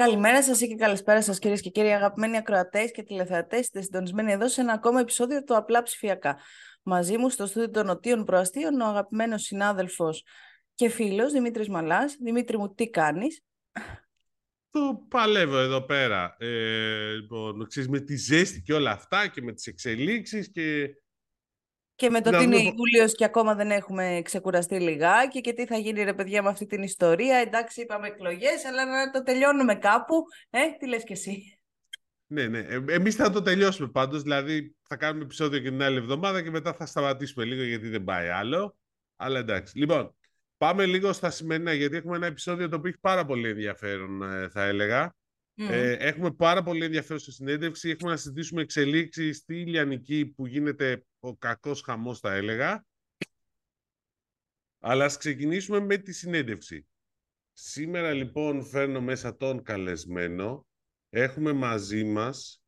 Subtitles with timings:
[0.00, 3.60] Καλημέρα σας και καλησπέρα σας, κυρίες και κύριοι, αγαπημένοι ακροατές και τηλεθεατές.
[3.60, 6.38] Είστε συντονισμένοι εδώ σε ένα ακόμα επεισόδιο του Απλά Ψηφιακά.
[6.82, 10.24] Μαζί μου στο στούντιο των Νοτίων Προαστίων, ο αγαπημένος συνάδελφος
[10.74, 12.16] και φίλος Δημήτρης Μαλάς.
[12.20, 13.42] Δημήτρη μου, τι κάνεις;
[14.70, 16.36] Το παλεύω εδώ πέρα.
[16.38, 20.88] Ε, λοιπόν, ξέρεις, με τη ζέστη και όλα αυτά και με τις εξελίξεις και
[22.00, 25.76] και με το ότι είναι Ιούλιος και ακόμα δεν έχουμε ξεκουραστεί λιγάκι και τι θα
[25.76, 27.36] γίνει ρε παιδιά με αυτή την ιστορία.
[27.36, 30.22] Εντάξει, είπαμε εκλογές, αλλά να το τελειώνουμε κάπου.
[30.50, 31.60] Ε, τι λες και εσύ.
[32.26, 32.58] Ναι, ναι.
[32.58, 34.22] Ε, εμείς θα το τελειώσουμε πάντως.
[34.22, 38.04] Δηλαδή θα κάνουμε επεισόδιο και την άλλη εβδομάδα και μετά θα σταματήσουμε λίγο γιατί δεν
[38.04, 38.76] πάει άλλο.
[39.16, 39.78] Αλλά εντάξει.
[39.78, 40.14] Λοιπόν,
[40.56, 44.48] πάμε λίγο στα σημερινά γιατί έχουμε ένα επεισόδιο το οποίο έχει πάρα πολύ ενδιαφέρον ε,
[44.48, 45.14] θα έλεγα.
[45.68, 47.88] Ε, έχουμε πάρα πολύ ενδιαφέρον στη συνέντευξη.
[47.88, 52.84] Έχουμε να συζητήσουμε εξελίξεις στη Λιανική που γίνεται ο κακός χαμός θα έλεγα.
[54.78, 56.86] Αλλά ας ξεκινήσουμε με τη συνέντευξη.
[57.52, 60.66] Σήμερα λοιπόν φέρνω μέσα τον καλεσμένο.
[61.08, 62.62] Έχουμε μαζί μας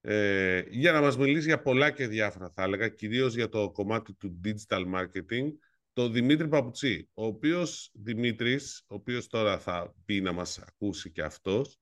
[0.00, 4.14] ε, για να μας μιλήσει για πολλά και διάφορα θα έλεγα, κυρίως για το κομμάτι
[4.14, 5.52] του digital marketing,
[5.92, 11.22] το Δημήτρη Παπουτσί, ο οποίος Δημήτρης, ο οποίος τώρα θα πει να μας ακούσει και
[11.22, 11.78] αυτός,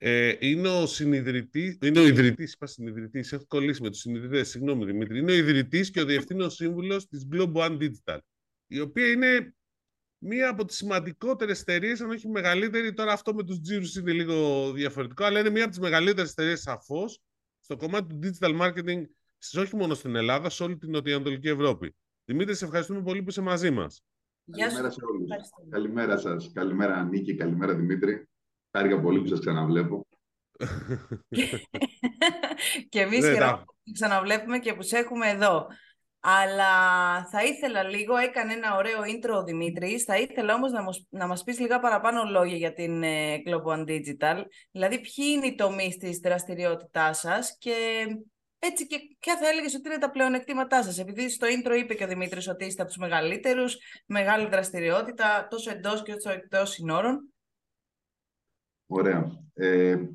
[0.00, 4.84] ε, είναι ο συνειδητή, είναι ο ιδρυτής, είπα συνειδητής, έχω κολλήσει με τους συνειδητές, συγγνώμη
[4.84, 5.18] Δημήτρη.
[5.18, 8.18] Είναι ο ιδρυτής και ο διευθύνων σύμβουλος της Globe One Digital,
[8.66, 9.54] η οποία είναι
[10.18, 12.92] μία από τις σημαντικότερες εταιρείες, αν όχι μεγαλύτερη.
[12.92, 16.60] Τώρα αυτό με τους τζίρους είναι λίγο διαφορετικό, αλλά είναι μία από τις μεγαλύτερες εταιρείες
[16.60, 17.20] σαφώς
[17.60, 19.02] στο κομμάτι του digital marketing,
[19.58, 21.94] όχι μόνο στην Ελλάδα, σε όλη την Νοτιοανατολική Ευρώπη.
[22.24, 24.02] Δημήτρη, σε ευχαριστούμε πολύ που είσαι μαζί μας.
[24.50, 25.28] Καλημέρα σε όλους.
[25.70, 26.50] Καλημέρα σας.
[26.52, 28.28] Καλημέρα Νίκη, καλημέρα Δημήτρη.
[28.78, 30.06] Χάρηκα πολύ που σας ξαναβλέπω.
[32.88, 35.66] και εμείς ναι, χαιρόμαστε που ξαναβλέπουμε και που σε έχουμε εδώ.
[36.20, 36.72] Αλλά
[37.30, 41.26] θα ήθελα λίγο, έκανε ένα ωραίο intro ο Δημήτρης, θα ήθελα όμως να, μας, να
[41.26, 45.54] μας πεις λίγα παραπάνω λόγια για την ε, Global One Digital, δηλαδή ποιοι είναι οι
[45.54, 48.06] τομείς της δραστηριότητάς σας και
[48.58, 52.04] έτσι και ποια θα έλεγες ότι είναι τα πλεονεκτήματά σας; Επειδή στο intro είπε και
[52.04, 57.32] ο Δημήτρης ότι είστε από τους μεγαλύτερους, μεγάλη δραστηριότητα τόσο εντός και όσο εκτός συνόρων.
[58.90, 59.44] Ωραία.
[59.54, 60.08] Ε,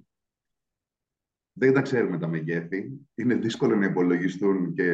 [1.54, 3.08] δεν τα ξέρουμε τα μεγέθη.
[3.16, 4.94] Είναι δύσκολο να υπολογιστούν και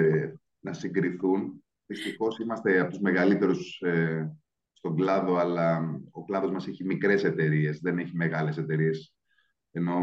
[0.60, 1.64] να συγκριθούν.
[1.86, 4.38] Δυστυχώς είμαστε από τους μεγαλύτερους ε,
[4.74, 9.14] στον κλάδο, αλλά ο κλάδος μας έχει μικρές εταιρείες, δεν έχει μεγάλες εταιρείες.
[9.72, 10.00] Ενώ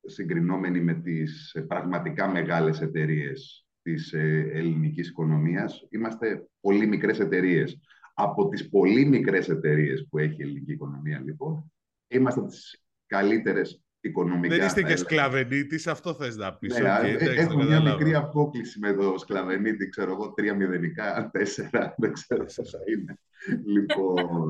[0.00, 7.80] συγκρινόμενοι με τις πραγματικά μεγάλες εταιρείες της ε, ελληνικής οικονομίας, είμαστε πολύ μικρές εταιρείες.
[8.14, 11.72] Από τις πολύ μικρές εταιρείες που έχει η ελληνική οικονομία, λοιπόν,
[12.08, 14.56] είμαστε από τις καλύτερες οικονομικά.
[14.56, 16.78] Δεν είστε και σκλαβενίτης, αυτό θες να πεις.
[16.78, 22.12] Ναι, okay, έχουμε μια μικρή απόκληση με το σκλαβενίτη, ξέρω εγώ, τρία μηδενικά, τέσσερα, δεν
[22.12, 23.18] ξέρω πόσα είναι.
[23.64, 24.48] λοιπόν,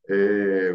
[0.00, 0.74] ε,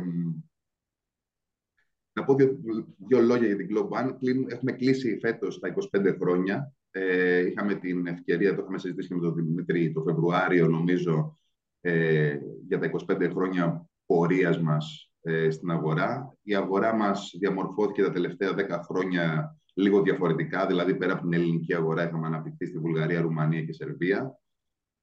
[2.13, 2.59] να πω δύο,
[3.07, 4.18] δύο, λόγια για την Globe One.
[4.47, 6.73] Έχουμε κλείσει φέτος τα 25 χρόνια.
[6.91, 11.40] Ε, είχαμε την ευκαιρία, το είχαμε συζητήσει με τον Δημήτρη το Φεβρουάριο, νομίζω,
[11.81, 12.38] ε,
[12.68, 15.12] για τα 25 χρόνια πορείας μας ε,
[15.50, 16.38] στην αγορά.
[16.41, 21.75] Η αγορά μας διαμορφώθηκε τα τελευταία 10 χρόνια λίγο διαφορετικά, δηλαδή πέρα από την ελληνική
[21.75, 24.39] αγορά είχαμε αναπτυχθεί στη Βουλγαρία, Ρουμανία και Σερβία.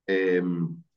[0.04, 0.40] Ε,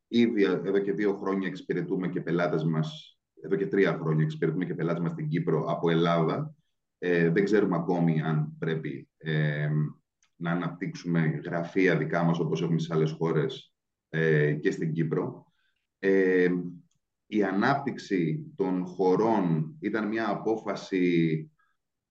[0.08, 4.74] ήδη εδώ και δύο χρόνια εξυπηρετούμε και πελάτες μας, εδώ και τρία χρόνια εξυπηρετούμε και
[4.74, 6.54] πελάτες μας στην Κύπρο από Ελλάδα.
[6.98, 9.70] Ε, δεν ξέρουμε ακόμη αν πρέπει ε,
[10.36, 13.74] να αναπτύξουμε γραφεία δικά μας όπως έχουμε σε άλλες χώρες
[14.08, 15.46] ε, και στην Κύπρο.
[17.34, 21.50] Ε, η ανάπτυξη των χωρών ήταν μια απόφαση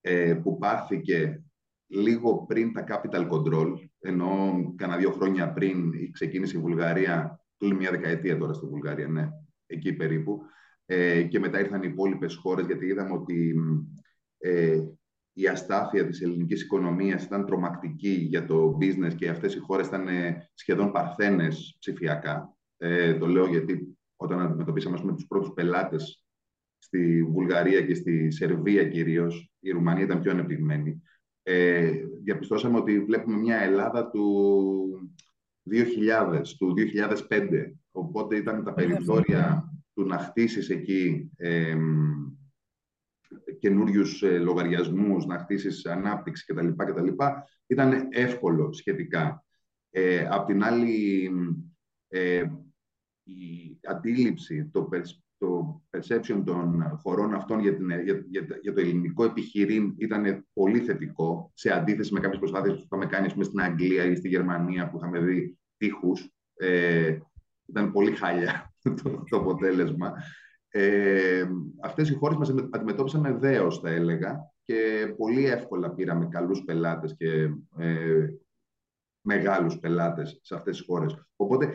[0.02, 1.44] ε, που πάρθηκε
[1.88, 7.92] λίγο πριν τα capital control, ενώ κανένα δύο χρόνια πριν ξεκίνησε η Βουλγαρία, πλην μια
[7.92, 9.30] δεκαετία τώρα στη Βουλγαρία, ναι,
[9.66, 10.42] εκεί περίπου,
[10.86, 13.56] ε, και μετά ήρθαν οι υπόλοιπες χώρες, γιατί είδαμε ότι
[14.38, 14.82] ε,
[15.34, 20.08] η αστάθεια της ελληνικής οικονομίας ήταν τρομακτική για το business και αυτές οι χώρες ήταν
[20.54, 22.56] σχεδόν παρθένες ψηφιακά.
[22.78, 26.26] Ε, το λέω γιατί όταν αντιμετωπίσαμε με τους πρώτους πελάτες
[26.78, 31.02] στη Βουλγαρία και στη Σερβία κυρίως, η Ρουμανία ήταν πιο ανεπτυγμένη,
[31.44, 31.92] ε,
[32.24, 35.14] διαπιστώσαμε ότι βλέπουμε μια Ελλάδα του
[35.64, 37.78] 2000, του 2005.
[37.92, 41.78] Οπότε ήταν τα περιθώρια του να χτίσεις εκεί ε,
[43.60, 46.68] καινούριους ε, λογαριασμούς, να χτίσεις ανάπτυξη κτλ.
[46.68, 47.08] κτλ.
[47.68, 49.46] Ήταν εύκολο σχετικά.
[49.90, 51.30] Ε, απ' την άλλη,
[52.08, 52.44] ε,
[53.24, 54.90] η αντίληψη, το,
[55.38, 58.26] το perception των χωρών αυτών για, την, για,
[58.62, 63.32] για, το ελληνικό επιχειρήν ήταν πολύ θετικό, σε αντίθεση με κάποιες προσπάθειες που είχαμε κάνει
[63.32, 66.32] πούμε, στην Αγγλία ή στη Γερμανία που είχαμε δει τείχους.
[66.56, 67.18] Ε,
[67.66, 70.14] ήταν πολύ χάλια το, το αποτέλεσμα.
[70.70, 71.46] Ε,
[71.82, 77.16] αυτές οι χώρες μας αντιμετώπισαν με δέος, θα έλεγα, και πολύ εύκολα πήραμε καλούς πελάτες
[77.18, 78.28] και ε,
[79.22, 81.28] μεγάλους πελάτες σε αυτές τις χώρες.
[81.36, 81.74] Οπότε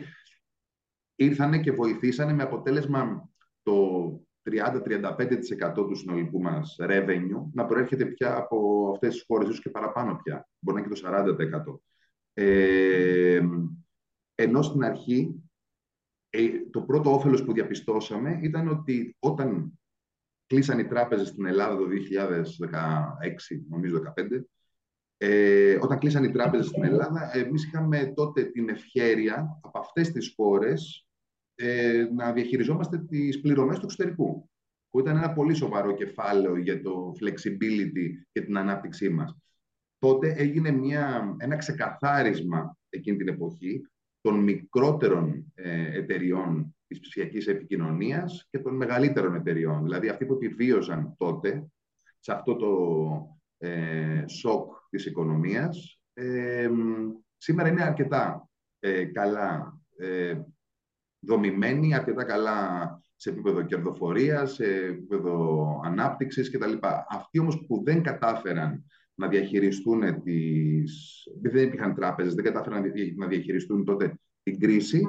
[1.19, 3.29] ήρθανε και βοηθήσανε με αποτέλεσμα
[3.63, 4.09] το
[4.51, 10.19] 30-35% του συνολικού μας revenue να προέρχεται πια από αυτές τις χώρες, ίσως και παραπάνω
[10.23, 10.49] πια.
[10.59, 11.81] Μπορεί να είναι και το 40%.
[12.33, 13.41] Ε,
[14.35, 15.43] ενώ στην αρχή
[16.29, 19.79] ε, το πρώτο όφελος που διαπιστώσαμε ήταν ότι όταν
[20.45, 21.89] κλείσαν οι τράπεζες στην Ελλάδα το 2016,
[23.69, 24.41] νομίζω 2015,
[25.17, 30.33] ε, όταν κλείσαν οι τράπεζες στην Ελλάδα, εμείς είχαμε τότε την ευχέρεια από αυτές τις
[30.35, 31.08] χώρες
[31.61, 34.49] ε, να διαχειριζόμαστε τις πληρωμές του εξωτερικού,
[34.89, 39.37] που ήταν ένα πολύ σοβαρό κεφάλαιο για το flexibility και την ανάπτυξή μας.
[39.97, 43.81] Τότε έγινε μια, ένα ξεκαθάρισμα εκείνη την εποχή
[44.21, 49.83] των μικρότερων ε, εταιριών της ψηφιακής επικοινωνίας και των μεγαλύτερων εταιριών.
[49.83, 51.67] Δηλαδή αυτοί που επιβίωσαν τότε
[52.19, 56.69] σε αυτό το ε, σοκ της οικονομίας, ε,
[57.37, 59.79] σήμερα είναι αρκετά ε, καλά
[61.19, 66.73] ε, δομημένοι, αρκετά καλά σε επίπεδο κερδοφορίας, σε επίπεδο ανάπτυξης κτλ.
[67.09, 68.85] Αυτοί όμως που δεν κατάφεραν
[69.15, 71.23] να διαχειριστούν τις...
[71.41, 75.07] Δεν υπήρχαν τράπεζες, δεν κατάφεραν να διαχειριστούν τότε την κρίση.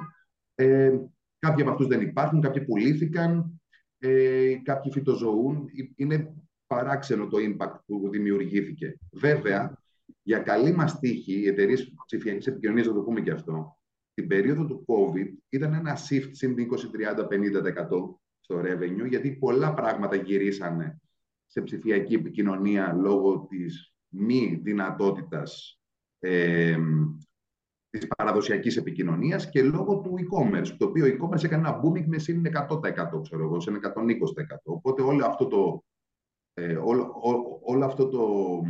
[0.55, 0.99] Ε,
[1.39, 3.61] κάποιοι από αυτούς δεν υπάρχουν, κάποιοι πουλήθηκαν,
[3.99, 5.69] ε, κάποιοι φυτοζωούν.
[5.97, 6.35] Είναι
[6.67, 8.99] παράξενο το impact που δημιουργήθηκε.
[9.13, 9.79] Βέβαια,
[10.23, 13.80] για καλή μας τύχη, οι εταιρείες ψηφιακής επικοινωνίας, θα το πούμε και αυτό,
[14.21, 16.59] την περίοδο του COVID ήταν ένα shift συν 20,
[17.17, 17.29] 30, 50%
[18.41, 21.01] στο revenue, γιατί πολλά πράγματα γυρίσανε
[21.47, 25.81] σε ψηφιακή επικοινωνία λόγω της μη δυνατότητας
[26.19, 26.79] ε,
[27.91, 32.45] της παραδοσιακής επικοινωνίας και λόγω του e-commerce, το οποίο e-commerce έκανε ένα booming με συν
[32.69, 33.79] 100%, ξέρω εγώ, σε 120%.
[34.65, 35.85] Οπότε όλο αυτό το,
[36.55, 37.15] ε, όλο,
[37.63, 38.61] όλο αυτό το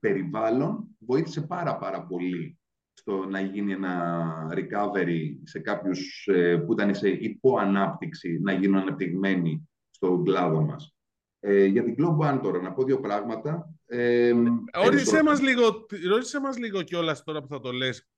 [0.00, 2.57] περιβάλλον βοήθησε πάρα πάρα πολύ
[2.98, 9.68] στο να γίνει ένα recovery σε κάποιους ε, που ήταν σε υποανάπτυξη να γίνουν αναπτυγμένοι
[9.90, 10.94] στον κλάδο μας.
[11.40, 13.74] Ε, για την Globe One τώρα, να πω δύο πράγματα.
[13.86, 14.32] Ε,
[14.86, 18.08] όρισε, μας λίγο, όρισε μας λίγο κιόλας τώρα που θα το λες,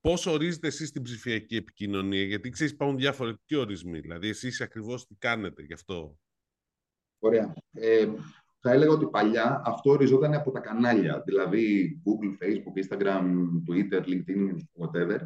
[0.00, 5.14] πώς ορίζετε εσείς την ψηφιακή επικοινωνία, γιατί ξέρεις υπάρχουν διαφορετικοί ορισμοί, δηλαδή εσείς ακριβώς τι
[5.14, 6.18] κάνετε γι' αυτό;
[7.18, 7.54] Ωραία.
[7.72, 8.08] Ε,
[8.60, 13.24] θα έλεγα ότι παλιά αυτό οριζόταν από τα κανάλια, δηλαδή Google, Facebook, Instagram,
[13.68, 15.18] Twitter, LinkedIn, whatever.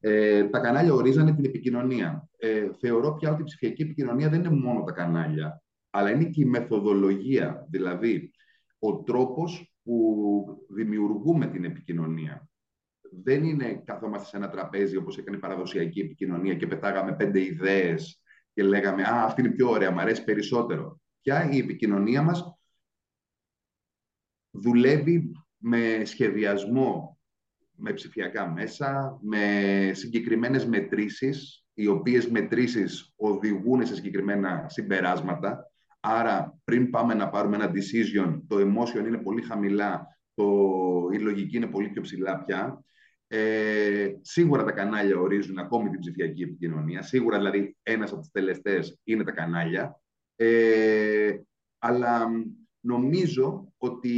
[0.00, 2.28] Ε, τα κανάλια ορίζανε την επικοινωνία.
[2.38, 6.40] Ε, θεωρώ πια ότι η ψηφιακή επικοινωνία δεν είναι μόνο τα κανάλια αλλά είναι και
[6.40, 8.30] η μεθοδολογία, δηλαδή
[8.78, 12.48] ο τρόπος που δημιουργούμε την επικοινωνία.
[13.24, 18.22] Δεν είναι καθόμαστε σε ένα τραπέζι όπως έκανε η παραδοσιακή επικοινωνία και πετάγαμε πέντε ιδέες
[18.52, 21.00] και λέγαμε «Α, αυτή είναι πιο ωραία, μου αρέσει περισσότερο».
[21.22, 22.57] Πια η επικοινωνία μας
[24.60, 27.18] δουλεύει με σχεδιασμό,
[27.76, 35.70] με ψηφιακά μέσα, με συγκεκριμένες μετρήσεις, οι οποίες μετρήσεις οδηγούν σε συγκεκριμένα συμπεράσματα.
[36.00, 40.44] Άρα, πριν πάμε να πάρουμε ένα decision, το emotion είναι πολύ χαμηλά, το,
[41.12, 42.82] η λογική είναι πολύ πιο ψηλά πια.
[43.30, 47.02] Ε, σίγουρα τα κανάλια ορίζουν ακόμη την ψηφιακή επικοινωνία.
[47.02, 50.00] Σίγουρα, δηλαδή, ένας από τους τελεστές είναι τα κανάλια.
[50.36, 51.32] Ε,
[51.78, 52.28] αλλά
[52.88, 54.10] νομίζω ότι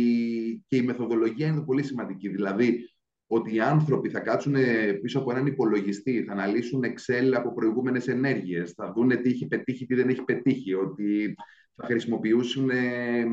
[0.69, 2.29] και η μεθοδολογία είναι πολύ σημαντική.
[2.29, 2.89] Δηλαδή,
[3.27, 4.55] ότι οι άνθρωποι θα κάτσουν
[5.03, 9.87] πίσω από έναν υπολογιστή, θα αναλύσουν Excel από προηγούμενες ενέργειες, θα δουν τι έχει πετύχει,
[9.87, 11.35] τι δεν έχει πετύχει, ότι
[11.75, 13.25] θα χρησιμοποιήσουν ε,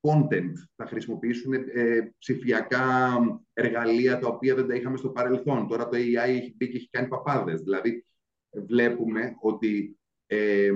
[0.00, 3.18] content, θα χρησιμοποιήσουν ε, ψηφιακά
[3.52, 5.68] εργαλεία τα οποία δεν τα είχαμε στο παρελθόν.
[5.68, 7.60] Τώρα το AI έχει μπει και έχει κάνει παπάδες.
[7.60, 8.04] Δηλαδή,
[8.68, 10.70] βλέπουμε ότι ε,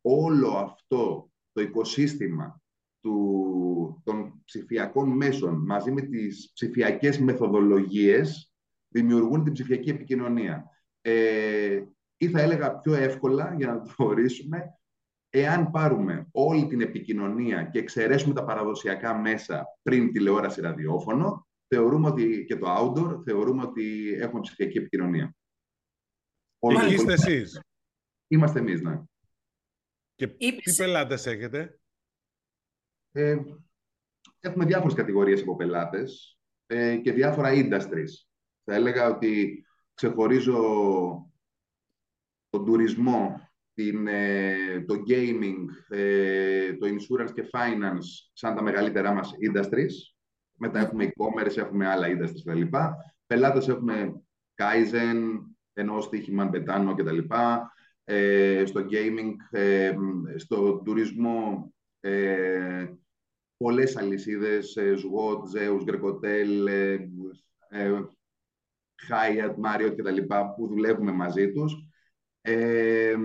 [0.00, 2.60] όλο αυτό το οικοσύστημα
[3.08, 8.52] του, των ψηφιακών μέσων μαζί με τις ψηφιακές μεθοδολογίες
[8.88, 10.70] δημιουργούν την ψηφιακή επικοινωνία.
[11.00, 11.82] Ε,
[12.16, 14.78] ή θα έλεγα πιο εύκολα, για να το ορίσουμε,
[15.30, 22.44] εάν πάρουμε όλη την επικοινωνία και εξαιρέσουμε τα παραδοσιακά μέσα πριν τηλεόραση ραδιόφωνο, θεωρούμε ότι
[22.44, 25.34] και το outdoor θεωρούμε ότι έχουμε ψηφιακή επικοινωνία.
[26.58, 27.60] Όλοι είστε εσείς.
[28.28, 29.02] Είμαστε εμείς, ναι.
[30.14, 31.80] Και τι πελάτες έχετε;
[33.12, 33.36] Ε,
[34.40, 38.28] έχουμε διάφορες κατηγορίες από πελάτες ε, και διάφορα industries.
[38.64, 40.60] Θα έλεγα ότι ξεχωρίζω
[42.48, 43.40] τον τουρισμό
[43.74, 45.56] την, ε, το gaming,
[45.88, 50.14] ε, το insurance και finance σαν τα μεγαλύτερά μας industries.
[50.58, 52.76] Μετά έχουμε e-commerce, έχουμε άλλα industries κτλ.
[53.26, 54.22] Πελάτες έχουμε
[54.54, 55.40] Kaizen,
[55.72, 57.18] ενώ στοίχημα, Betano κτλ.
[58.04, 59.94] ε, στο gaming, ε,
[60.36, 62.86] στο τουρισμό, ε,
[63.56, 66.98] πολλές αλυσίδες, ε, Zwout, Zeus, Grecotel, ε,
[67.68, 68.00] ε,
[69.08, 70.22] Hyatt, Marriott κτλ.
[70.56, 71.88] που δουλεύουμε μαζί τους.
[72.40, 73.16] Ε,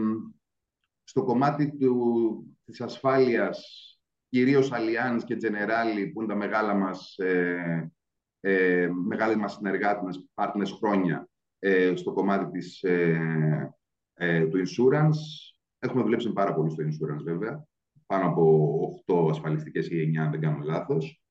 [1.03, 3.88] στο κομμάτι του, της ασφάλειας,
[4.30, 7.92] κυρίως Allianz και Generali, που είναι τα μεγάλα μας, ε,
[8.39, 13.74] ε, μεγάλοι μας συνεργάτες, partners χρόνια, ε, στο κομμάτι της, ε,
[14.13, 15.53] ε, του insurance.
[15.80, 17.68] Έχουμε δουλέψει πάρα πολύ στο insurance, βέβαια.
[18.13, 21.24] Πάνω από 8 ασφαλιστικές ή 9, αν δεν κάνω λάθος.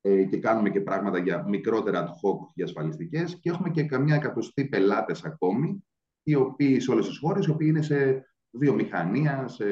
[0.00, 3.38] Ε, και κάνουμε και πράγματα για μικρότερα ad hoc για ασφαλιστικές.
[3.40, 5.84] Και έχουμε και καμιά εκατοστή πελάτες ακόμη,
[6.22, 9.64] οι οποίοι σε όλες τις χώρες, οι οποίοι είναι σε βιομηχανία, σε,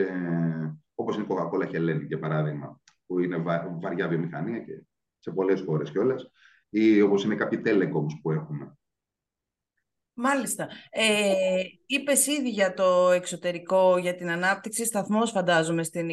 [0.95, 4.83] όπως είναι η Coca-Cola Hellenic, για παράδειγμα, που είναι βα, βαριά βιομηχανία και
[5.19, 6.31] σε πολλές χώρες κιόλας,
[6.69, 8.79] ή όπως είναι κάποιοι telecoms που έχουμε.
[10.15, 10.69] Μάλιστα.
[10.91, 16.09] Ε, Είπες ήδη για το εξωτερικό, για την ανάπτυξη σταθμός, φαντάζομαι, στην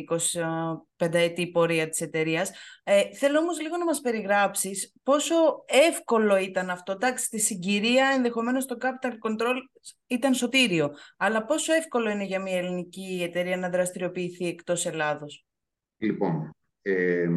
[0.97, 2.51] 25ετή πορεία της εταιρείας.
[2.83, 6.91] Ε, θέλω όμως λίγο να μας περιγράψεις πόσο εύκολο ήταν αυτό.
[6.91, 9.55] Εντάξει, στη συγκυρία ενδεχομένως το capital control
[10.07, 15.45] ήταν σωτήριο, αλλά πόσο εύκολο είναι για μια ελληνική εταιρεία να δραστηριοποιηθεί εκτός Ελλάδος;
[15.97, 17.27] Λοιπόν, ε,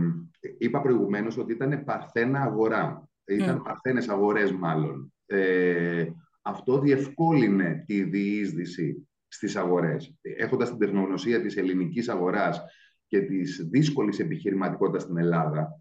[0.59, 3.07] είπα προηγουμένως ότι ήταν παρθένα αγορά.
[3.25, 3.65] Ήταν mm.
[3.65, 5.13] παρθένες αγορές μάλλον.
[5.27, 6.07] Ε,
[6.43, 10.15] αυτό διευκόλυνε τη διείσδυση στις αγορές.
[10.21, 12.63] Έχοντας την τεχνογνωσία της ελληνικής αγοράς
[13.07, 15.81] και της δύσκολης επιχειρηματικότητας στην Ελλάδα,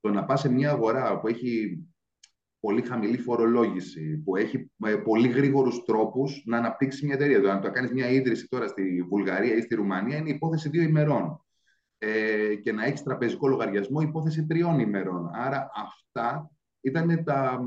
[0.00, 1.78] το να πας σε μια αγορά που έχει
[2.60, 7.40] πολύ χαμηλή φορολόγηση, που έχει ε, πολύ γρήγορους τρόπους να αναπτύξει μια εταιρεία.
[7.40, 10.82] Το να το κάνεις μια ίδρυση τώρα στη Βουλγαρία ή στη Ρουμανία είναι υπόθεση δύο
[10.82, 11.44] ημερών.
[11.98, 15.30] Ε, και να έχεις τραπεζικό λογαριασμό υπόθεση τριών ημερών.
[15.34, 17.60] Άρα αυτά ήταν τα,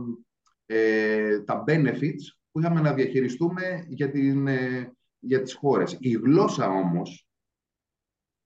[0.65, 5.97] ε, τα benefits που είχαμε να διαχειριστούμε για, την, ε, για τις χώρες.
[5.99, 7.27] Η γλώσσα όμως,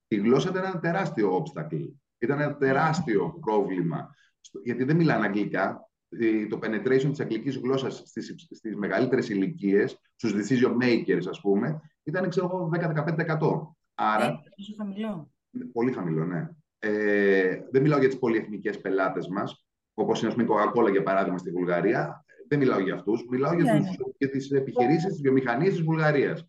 [0.07, 1.87] η γλώσσα ήταν ένα τεράστιο obstacle.
[2.17, 4.15] Ήταν ένα τεράστιο πρόβλημα.
[4.63, 5.83] Γιατί δεν μιλάνε αγγλικά.
[6.49, 12.29] Το penetration της αγγλικής γλώσσας στις, στις μεγαλύτερες ηλικίες, στους decision makers, ας πούμε, ήταν,
[12.29, 13.75] ξέρω εγώ, 10-15%.
[13.93, 14.25] Άρα...
[14.25, 15.31] Ε, χαμηλό.
[15.71, 16.49] Πολύ χαμηλό, ναι.
[16.79, 19.68] Ε, δεν μιλάω για τις πολυεθνικές πελάτες μας,
[19.99, 22.25] όπως είναι η Coca-Cola για παράδειγμα στη Βουλγαρία.
[22.47, 23.79] Δεν μιλάω για αυτούς, μιλάω για, ναι.
[24.17, 26.47] για τις επιχειρήσεις, τις βιομηχανίες της Βουλγαρίας.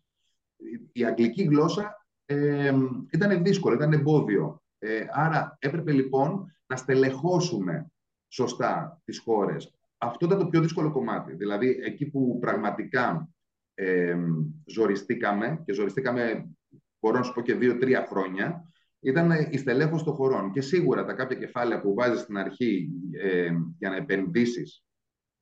[0.91, 2.73] Η αγγλική γλώσσα ε,
[3.11, 4.61] ήταν δύσκολο, ήταν εμπόδιο.
[4.79, 7.91] Ε, άρα έπρεπε λοιπόν να στελεχώσουμε
[8.27, 9.75] σωστά τις χώρες.
[9.97, 11.35] Αυτό ήταν το πιο δύσκολο κομμάτι.
[11.35, 13.29] Δηλαδή, εκεί που πραγματικά
[13.73, 14.17] ε,
[14.65, 16.49] ζοριστήκαμε, και ζοριστήκαμε,
[16.99, 18.63] μπορώ να σου πω και δύο-τρία χρόνια,
[19.01, 20.51] ήταν η στελέχωση των χωρών.
[20.51, 24.83] Και σίγουρα τα κάποια κεφάλαια που βάζεις στην αρχή ε, για να επενδύσεις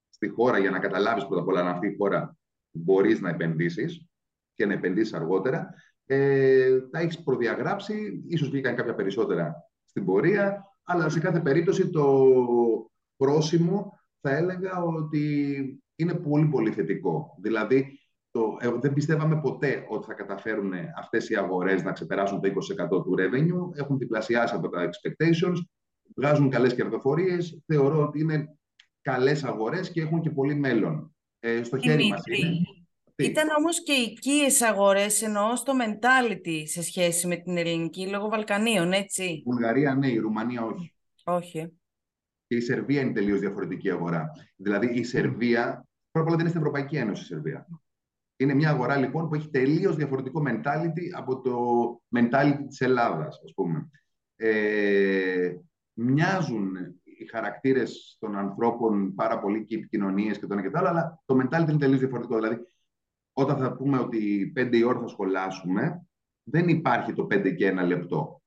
[0.09, 2.37] στη χώρα, για να καταλάβεις πρώτα απ' όλα αν αυτή η χώρα
[2.71, 4.07] μπορείς να επενδύσεις
[4.53, 5.73] και να επενδύσεις αργότερα,
[6.05, 8.23] ε, τα έχεις προδιαγράψει.
[8.27, 12.25] ίσως βγήκαν κάποια περισσότερα στην πορεία, αλλά σε κάθε περίπτωση το
[13.15, 17.37] πρόσημο θα έλεγα ότι είναι πολύ πολύ θετικό.
[17.41, 17.98] Δηλαδή,
[18.31, 23.03] το, ε, δεν πιστεύαμε ποτέ ότι θα καταφέρουν αυτές οι αγορές να ξεπεράσουν το 20%
[23.03, 23.77] του revenue.
[23.79, 25.57] Έχουν διπλασιάσει από τα expectations,
[26.15, 27.61] βγάζουν καλές κερδοφορίες.
[27.65, 28.57] Θεωρώ ότι είναι
[29.01, 31.15] καλές αγορές και έχουν και πολύ μέλλον.
[31.39, 32.61] Ε, στο χέρι μας είναι.
[33.15, 38.91] Ήταν όμως και οικίες αγορές, εννοώ στο mentality σε σχέση με την ελληνική, λόγω Βαλκανίων,
[38.91, 39.23] έτσι.
[39.23, 40.93] Η Βουλγαρία ναι, η Ρουμανία όχι.
[41.23, 41.73] Όχι.
[42.47, 44.31] Και η Σερβία είναι τελείως διαφορετική αγορά.
[44.55, 45.63] Δηλαδή η Σερβία,
[46.11, 47.67] πρώτα απ' όλα δεν είναι στην Ευρωπαϊκή Ένωση η Σερβία.
[48.41, 51.55] Είναι μια αγορά λοιπόν που έχει τελείως διαφορετικό mentality από το
[52.15, 53.89] mentality της Ελλάδας, ας πούμε.
[54.35, 55.55] Ε,
[55.93, 60.77] μοιάζουν οι χαρακτήρες των ανθρώπων πάρα πολύ και οι επικοινωνίες και το ένα και το
[60.77, 62.35] άλλο, αλλά το mentality είναι τελείως διαφορετικό.
[62.35, 62.57] Δηλαδή,
[63.33, 66.07] όταν θα πούμε ότι πέντε η ώρα θα σχολάσουμε,
[66.43, 68.41] δεν υπάρχει το πέντε και ένα λεπτό.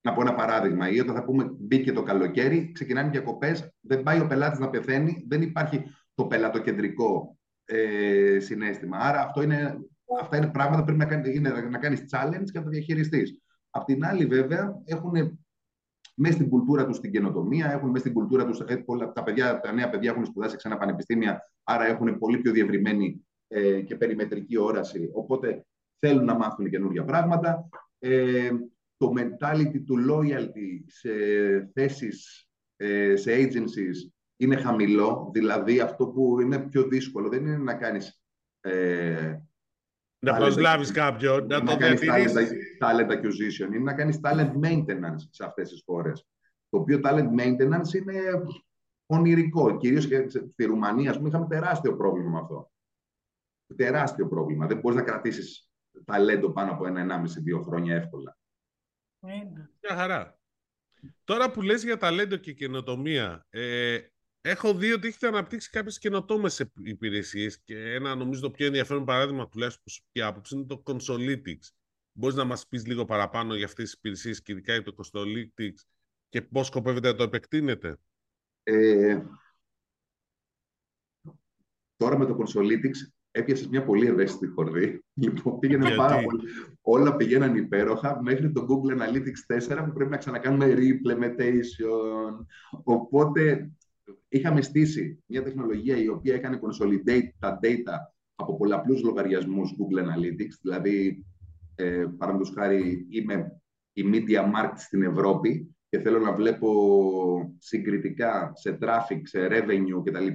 [0.00, 0.90] Να πω ένα παράδειγμα.
[0.90, 5.24] Ή όταν θα πούμε μπήκε το καλοκαίρι, ξεκινάνε διακοπές, δεν πάει ο πελάτης να πεθαίνει,
[5.28, 5.84] δεν υπάρχει
[6.14, 7.36] το πελατοκεντρικό
[7.72, 8.98] ε, συνέστημα.
[8.98, 9.78] Άρα αυτό είναι,
[10.20, 13.40] αυτά είναι πράγματα που πρέπει να, κάνει, είναι, να κάνεις challenge και να τα διαχειριστείς.
[13.70, 15.38] Απ' την άλλη βέβαια έχουν
[16.14, 18.60] μέσα στην κουλτούρα τους την καινοτομία, έχουν μέσα στην κουλτούρα τους.
[18.60, 22.52] Ε, τα, παιδιά, τα νέα παιδιά έχουν σπουδάσει σε ένα πανεπιστήμια, άρα έχουν πολύ πιο
[22.52, 25.10] διευρυμένη ε, και περιμετρική όραση.
[25.12, 25.66] Οπότε
[25.98, 27.68] θέλουν να μάθουν καινούργια πράγματα.
[27.98, 28.50] Ε,
[28.96, 31.10] το mentality του loyalty σε
[31.72, 34.10] θέσεις, ε, σε agencies
[34.42, 38.22] είναι χαμηλό, δηλαδή αυτό που είναι πιο δύσκολο δεν είναι να κάνεις
[38.60, 39.36] ε,
[40.24, 42.78] να προσλάβεις κάποιον, να, το διατηρήσεις.
[42.80, 46.26] Talent, acquisition, είναι να κάνεις talent maintenance σε αυτές τις χώρες.
[46.68, 48.42] Το οποίο talent maintenance είναι
[49.06, 49.76] ονειρικό.
[49.76, 52.72] Κυρίως και στη Ρουμανία, ας πούμε, είχαμε τεράστιο πρόβλημα με αυτό.
[53.76, 54.66] Τεράστιο πρόβλημα.
[54.66, 55.70] Δεν μπορείς να κρατήσεις
[56.04, 57.22] ταλέντο πάνω από ένα
[57.56, 58.38] 1,5-2 χρόνια εύκολα.
[59.80, 60.38] Μια χαρά.
[61.24, 63.98] Τώρα που λες για ταλέντο και καινοτομία, ε,
[64.42, 69.48] έχω δει ότι έχετε αναπτύξει κάποιες καινοτόμες υπηρεσίες και ένα νομίζω το πιο ενδιαφέρον παράδειγμα
[69.48, 71.70] τουλάχιστον προσωπική άποψη είναι το Consolitics.
[72.12, 75.84] Μπορείς να μας πεις λίγο παραπάνω για αυτές τις υπηρεσίες και ειδικά για το Consolitics
[76.28, 77.98] και πώς σκοπεύετε να το επεκτείνετε;
[78.62, 79.22] Ε,
[81.96, 85.04] τώρα με το Consolitics έπιασες μια πολύ ευαίσθητη χορδή.
[85.14, 86.48] Λοιπόν, πήγαινε πάρα πολύ.
[86.80, 92.46] Όλα πηγαίναν υπέροχα μέχρι το Google Analytics 4 που πρέπει να ξανακάνουμε re-implementation.
[92.84, 93.70] Οπότε
[94.32, 97.96] είχαμε στήσει μια τεχνολογία η οποία έκανε consolidate τα data
[98.34, 100.56] από πολλαπλούς λογαριασμούς Google Analytics.
[100.62, 101.24] Δηλαδή,
[101.74, 103.60] ε, παραδείγματος χάρη, είμαι
[103.92, 106.70] η Media Markt στην Ευρώπη και θέλω να βλέπω
[107.58, 110.26] συγκριτικά σε traffic, σε revenue κτλ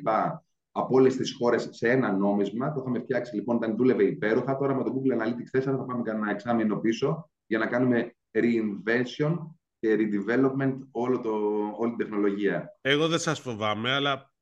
[0.71, 2.73] από όλες τις χώρες σε ένα νόμισμα.
[2.73, 4.57] Το είχαμε φτιάξει λοιπόν όταν δούλευε υπέροχα.
[4.57, 9.37] Τώρα με το Google Analytics 4 θα πάμε κανένα εξάμεινο πίσω για να κάνουμε reinvention
[9.79, 11.31] και redevelopment όλο το,
[11.77, 12.77] όλη την τεχνολογία.
[12.81, 14.33] Εγώ δεν σας φοβάμαι, αλλά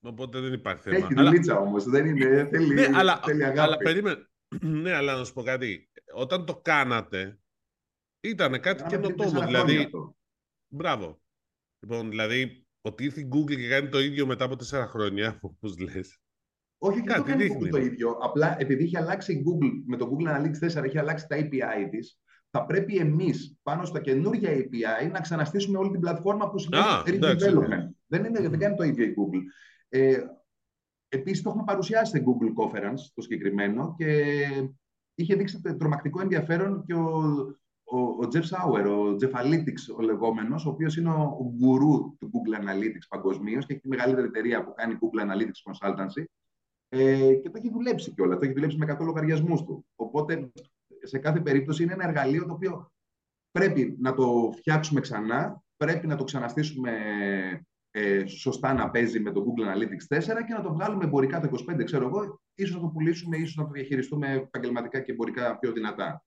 [0.00, 0.96] οπότε δεν υπάρχει θέμα.
[0.96, 1.84] Έχει δουλίτσα όμως.
[1.84, 2.48] Δεν είναι.
[2.50, 3.60] Θέλει, ναι, αλλά, θέλει αγάπη.
[3.60, 4.28] Αλλά περίμενε.
[4.60, 5.90] ναι, αλλά να σου πω κάτι.
[6.14, 7.38] Όταν το κάνατε,
[8.20, 9.40] ήταν κάτι καινοτόμο.
[9.40, 9.90] Δηλαδή.
[10.68, 11.20] Μπράβο.
[11.80, 15.78] Λοιπόν, δηλαδή ότι ήρθε η Google και κάνει το ίδιο μετά από τέσσερα χρόνια, όπως
[15.78, 16.20] λες.
[16.78, 18.10] Όχι, δεν το κάνει Google το ίδιο.
[18.10, 21.88] Απλά επειδή έχει αλλάξει η Google, με το Google Analytics 4 έχει αλλάξει τα API
[21.90, 22.20] της,
[22.56, 27.88] θα πρέπει εμείς πάνω στα καινούργια API να ξαναστήσουμε όλη την πλατφόρμα που σημαίνει redevelopment.
[28.06, 29.42] Δεν, είναι, δεν κάνει το ίδιο η Google.
[29.88, 30.18] Ε,
[31.08, 34.24] Επίσης, το έχουμε παρουσιάσει στην Google Conference το συγκεκριμένο και
[35.14, 37.20] είχε δείξει τρομακτικό ενδιαφέρον και ο
[37.88, 42.16] ο, ο Jeff Sauer, ο Jeff Analytics ο λεγόμενος, ο οποίος είναι ο, ο γκουρού
[42.18, 46.24] του Google Analytics παγκοσμίως και έχει τη μεγαλύτερη εταιρεία που κάνει Google Analytics Consultancy
[46.88, 49.86] ε, και το έχει δουλέψει κιόλας, το έχει δουλέψει με 100 λογαριασμούς του.
[49.94, 50.52] Οπότε,
[51.06, 52.92] σε κάθε περίπτωση είναι ένα εργαλείο το οποίο
[53.50, 56.90] πρέπει να το φτιάξουμε ξανά, πρέπει να το ξαναστήσουμε
[57.90, 61.64] ε, σωστά να παίζει με το Google Analytics 4 και να το βγάλουμε εμπορικά το
[61.70, 65.72] 25, ξέρω εγώ, ίσως να το πουλήσουμε, ίσως να το διαχειριστούμε επαγγελματικά και εμπορικά πιο
[65.72, 66.24] δυνατά.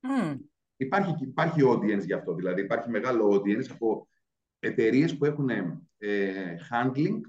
[0.00, 0.36] Mm.
[0.76, 4.08] Υπάρχει, υπάρχει audience γι' αυτό, δηλαδή υπάρχει μεγάλο audience από
[4.58, 5.50] εταιρείες που έχουν
[5.98, 7.20] ε, handling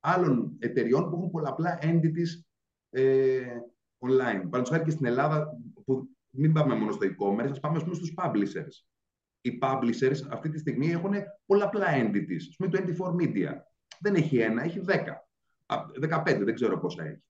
[0.00, 2.42] άλλων εταιριών που έχουν πολλαπλά entities
[2.90, 3.58] ε,
[3.98, 4.48] online.
[4.50, 8.86] Παραδείγματο χάρη και στην Ελλάδα, που μην πάμε μόνο στο e-commerce, ας πάμε στους publishers.
[9.40, 11.12] Οι publishers αυτή τη στιγμή έχουν
[11.46, 12.42] πολλαπλά entities.
[12.52, 13.52] Α πούμε το 24 Media.
[14.00, 14.92] Δεν έχει ένα, έχει 10.
[15.66, 17.22] 15, δεν ξέρω πόσα έχει.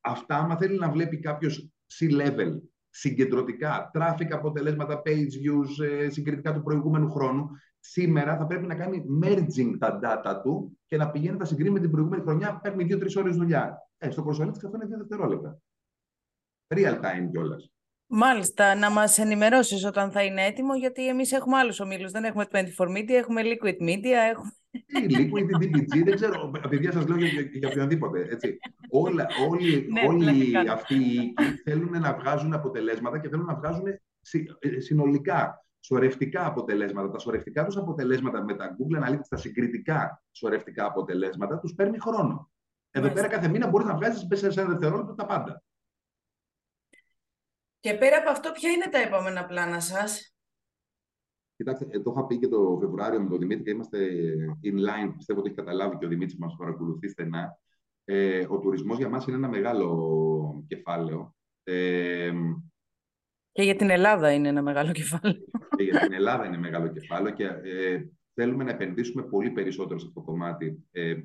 [0.00, 2.60] Αυτά, άμα θέλει να βλέπει κάποιος C-level
[2.94, 7.50] συγκεντρωτικά, traffic αποτελέσματα, page views, ε, συγκριτικά του προηγούμενου χρόνου.
[7.80, 11.80] Σήμερα θα πρέπει να κάνει merging τα data του και να πηγαίνει να συγκρίνει με
[11.80, 13.88] την προηγούμενη χρονιά, παίρνει δύο-τρει ώρες δουλειά.
[13.98, 15.58] Ε, στο προσωρινή αυτό είναι δύο δευτερόλεπτα.
[16.74, 17.71] Real time κιόλας.
[18.14, 22.10] Μάλιστα, να μας ενημερώσεις όταν θα είναι έτοιμο, γιατί εμείς έχουμε άλλους ομίλους.
[22.10, 22.58] Δεν έχουμε 24
[22.96, 24.18] Media, έχουμε Liquid Media.
[24.30, 24.50] Έχουμε...
[24.70, 26.50] Τι, Liquid, DPG, δεν ξέρω.
[26.68, 28.26] Παιδιά, σας λέω για, για οποιονδήποτε.
[28.30, 28.58] Έτσι.
[28.90, 33.86] Όλα, όλοι ναι, όλοι αυτοί οι οίκοι θέλουν να βγάζουν αποτελέσματα και θέλουν να βγάζουν
[33.86, 37.10] ε, συνολικά σορευτικά αποτελέσματα.
[37.10, 42.50] Τα σορευτικά τους αποτελέσματα με τα Google Analytics, τα συγκριτικά σορευτικά αποτελέσματα, τους παίρνει χρόνο.
[42.90, 45.62] Εδώ πέρα κάθε μήνα μπορείς να βγάζεις μέσα σε ένα δευτερόλεπτο τα πάντα.
[47.82, 50.36] Και πέρα από αυτό, ποια είναι τα επόμενα πλάνα σας;
[51.56, 53.98] Κοιτάξτε, ε, το είχα πει και το Φεβρουάριο με τον Δημήτρη και είμαστε
[54.62, 55.12] in line.
[55.16, 57.58] Πιστεύω ότι έχει καταλάβει και ο Δημήτρης μας παρακολουθεί στενά.
[58.04, 61.34] Ε, ο τουρισμός για μας είναι ένα μεγάλο κεφάλαιο.
[61.62, 62.32] Ε,
[63.52, 65.44] και για την Ελλάδα είναι ένα μεγάλο κεφάλαιο.
[65.76, 70.06] Και για την Ελλάδα είναι μεγάλο κεφάλαιο και ε, θέλουμε να επενδύσουμε πολύ περισσότερο σε
[70.06, 70.86] αυτό το κομμάτι.
[70.90, 71.22] Ε,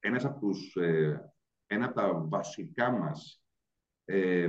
[0.00, 1.32] ένας από τους, ε,
[1.66, 3.42] ένα από τα βασικά μας
[4.04, 4.48] ε,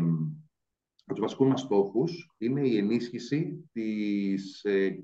[1.07, 5.03] από τους βασικούς μας στόχους είναι η ενίσχυση της ε,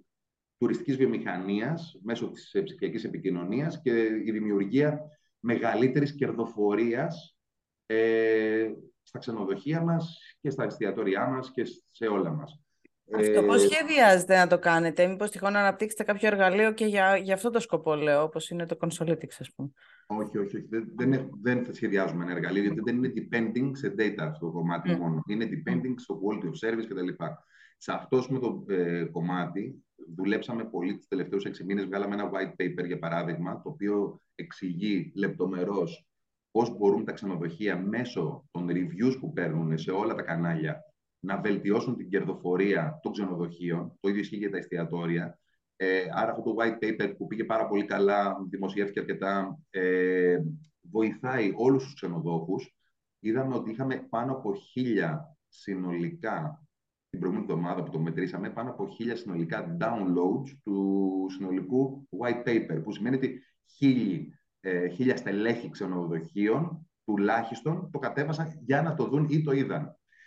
[0.58, 5.02] τουριστικής βιομηχανίας μέσω της ε, ψηφιακής επικοινωνίας και η δημιουργία
[5.40, 7.38] μεγαλύτερης κερδοφορίας
[7.86, 12.63] ε, στα ξενοδοχεία μας και στα εστιατόριά μας και σε όλα μας.
[13.12, 17.18] Αυτό ε, πώς σχεδιάζετε να το κάνετε, μήπως τυχόν να αναπτύξετε κάποιο εργαλείο και για,
[17.18, 19.70] για αυτό το σκοπό, λέω, όπως είναι το Consolitics, ας πούμε.
[20.08, 20.68] Όχι, όχι, όχι.
[20.70, 24.94] Δεν, δεν, δεν θα σχεδιάζουμε ένα εργαλείο, γιατί δεν είναι depending σε data στο κομμάτι
[24.94, 24.98] mm.
[24.98, 25.22] μόνο.
[25.28, 27.24] Είναι depending στο quality of service κτλ.
[27.78, 29.84] Σε αυτό με το ε, κομμάτι
[30.16, 31.86] δουλέψαμε πολύ τις τελευταίους έξι μήνες.
[31.86, 36.08] Βγάλαμε ένα white paper, για παράδειγμα, το οποίο εξηγεί λεπτομερώς
[36.52, 40.93] πώς μπορούν τα ξενοδοχεία μέσω των reviews που παίρνουν σε όλα τα κανάλια
[41.24, 43.98] να βελτιώσουν την κερδοφορία των ξενοδοχείων.
[44.00, 45.40] Το ίδιο ισχύει για τα εστιατόρια.
[45.76, 50.38] Ε, άρα αυτό το white paper που πήγε πάρα πολύ καλά, δημοσιεύτηκε αρκετά, ε,
[50.82, 52.76] βοηθάει όλους τους ξενοδόχους.
[53.20, 56.68] Είδαμε ότι είχαμε πάνω από χίλια συνολικά
[57.10, 62.82] την προηγούμενη εβδομάδα που το μετρήσαμε πάνω από χίλια συνολικά downloads του συνολικού white paper,
[62.84, 63.40] που σημαίνει ότι
[63.78, 69.52] χίλιοι, ε, χίλια στελέχη ξενοδοχείων τουλάχιστον το κατέβασαν για να το δουν ή το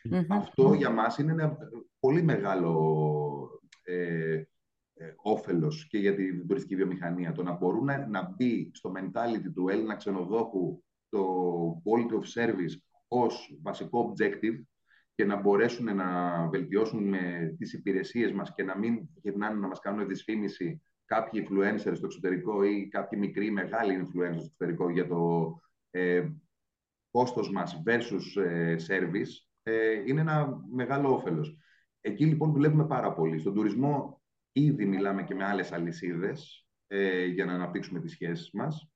[0.06, 1.56] ειδαν Αυτό για μας είναι ένα
[2.00, 4.42] πολύ μεγάλο ε,
[4.98, 7.32] ε, όφελος και για την τουριστική βιομηχανία.
[7.32, 11.22] Το να μπορούν να, να μπει στο mentality του Έλληνα ξενοδόχου το
[11.84, 12.74] quality of service
[13.08, 14.62] ως βασικό objective
[15.14, 19.80] και να μπορέσουν να βελτιώσουν με τις υπηρεσίες μας και να μην γυρνάνε να μας
[19.80, 25.54] κάνουν δυσφήμιση κάποιοι influencers στο εξωτερικό ή κάποιοι μικροί μεγάλοι influencers στο εξωτερικό για το
[25.90, 26.28] ε,
[27.10, 31.56] κόστος μας versus ε, service ε, είναι ένα μεγάλο όφελος.
[32.00, 33.38] Εκεί λοιπόν δουλεύουμε πάρα πολύ.
[33.38, 38.90] Στον τουρισμό ήδη μιλάμε και με άλλες αλυσίδες ε, για να αναπτύξουμε τις σχέσεις μας.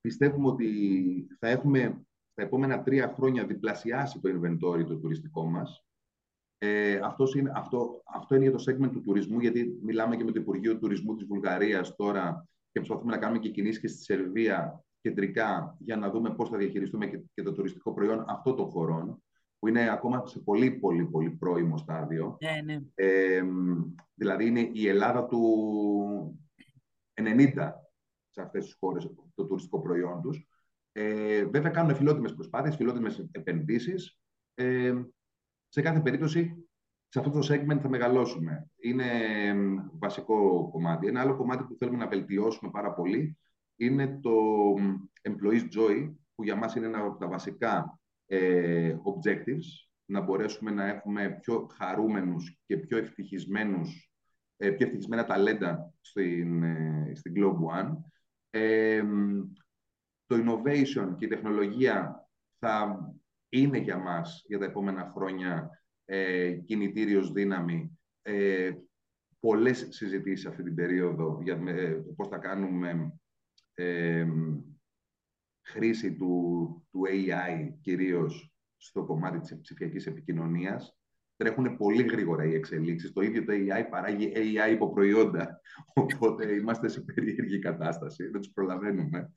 [0.00, 0.68] Πιστεύουμε ότι
[1.38, 5.84] θα έχουμε τα επόμενα τρία χρόνια διπλασιάσει το inventory το τουριστικό μας.
[6.58, 10.32] Ε, αυτός είναι, αυτό, αυτό είναι για το segment του τουρισμού, γιατί μιλάμε και με
[10.32, 14.84] το Υπουργείο Τουρισμού της Βουλγαρίας τώρα και προσπαθούμε να κάνουμε και κινήσεις και στη Σερβία
[15.00, 19.22] κεντρικά για να δούμε πώς θα διαχειριστούμε και, και το τουριστικό προϊόν αυτών των χωρών,
[19.58, 22.36] που είναι ακόμα σε πολύ, πολύ, πολύ πρώιμο στάδιο.
[22.40, 22.80] Ναι, ναι.
[22.94, 23.42] Ε,
[24.14, 26.40] δηλαδή είναι η Ελλάδα του
[27.14, 27.72] 90
[28.28, 30.48] σε αυτές τις χώρες το τουριστικό προϊόν τους.
[30.92, 34.18] Ε, βέβαια κάνουν φιλότιμες προσπάθειες, φιλότιμες επενδύσεις.
[34.54, 34.94] Ε,
[35.68, 36.68] σε κάθε περίπτωση,
[37.08, 38.70] σε αυτό το segment θα μεγαλώσουμε.
[38.80, 39.06] Είναι
[39.98, 41.06] βασικό κομμάτι.
[41.06, 43.38] Ένα άλλο κομμάτι που θέλουμε να βελτιώσουμε πάρα πολύ
[43.80, 44.32] είναι το
[45.28, 50.86] employees joy, που για μας είναι ένα από τα βασικά ε, objectives, να μπορέσουμε να
[50.86, 54.12] έχουμε πιο χαρούμενους και πιο ευτυχισμένους,
[54.56, 57.96] ε, πιο ευτυχισμένα ταλέντα στην, ε, στην Globe One.
[58.50, 59.02] Ε,
[60.26, 62.98] το innovation και η τεχνολογία θα
[63.48, 67.98] είναι για μας για τα επόμενα χρόνια ε, κινητήριος δύναμη.
[68.22, 68.72] Ε,
[69.40, 73.19] πολλές συζητήσεις αυτή την περίοδο για ε, πώς θα κάνουμε
[73.80, 74.26] ε,
[75.62, 80.94] χρήση του, του AI κυρίως στο κομμάτι της ψηφιακής επικοινωνίας.
[81.36, 83.12] Τρέχουν πολύ γρήγορα οι εξελίξεις.
[83.12, 85.60] Το ίδιο το AI παράγει AI υποπροϊόντα.
[85.94, 88.28] Οπότε είμαστε σε περίεργη κατάσταση.
[88.28, 89.32] Δεν τους προλαβαίνουμε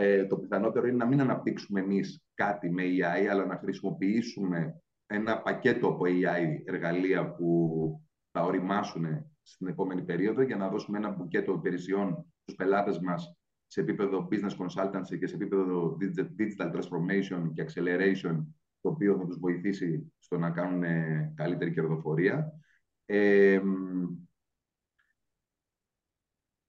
[0.00, 5.42] ε, το πιθανότερο είναι να μην αναπτύξουμε εμείς κάτι με AI, αλλά να χρησιμοποιήσουμε ένα
[5.42, 9.04] πακέτο από AI εργαλεία που θα οριμάσουν
[9.42, 13.37] στην επόμενη περίοδο για να δώσουμε ένα μπουκέτο υπηρεσιών στους πελάτες μας
[13.70, 15.96] σε επίπεδο business consultancy και σε επίπεδο
[16.38, 18.44] digital transformation και acceleration
[18.80, 20.84] το οποίο θα τους βοηθήσει στο να κάνουν
[21.34, 22.52] καλύτερη κερδοφορία.
[23.04, 23.60] Ε,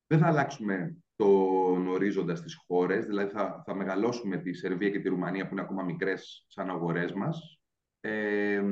[0.07, 5.09] δεν θα αλλάξουμε τον ορίζοντα στις χώρες, δηλαδή θα, θα μεγαλώσουμε τη Σερβία και τη
[5.09, 7.59] Ρουμανία που είναι ακόμα μικρές σαν αγορές μας
[7.99, 8.63] ε,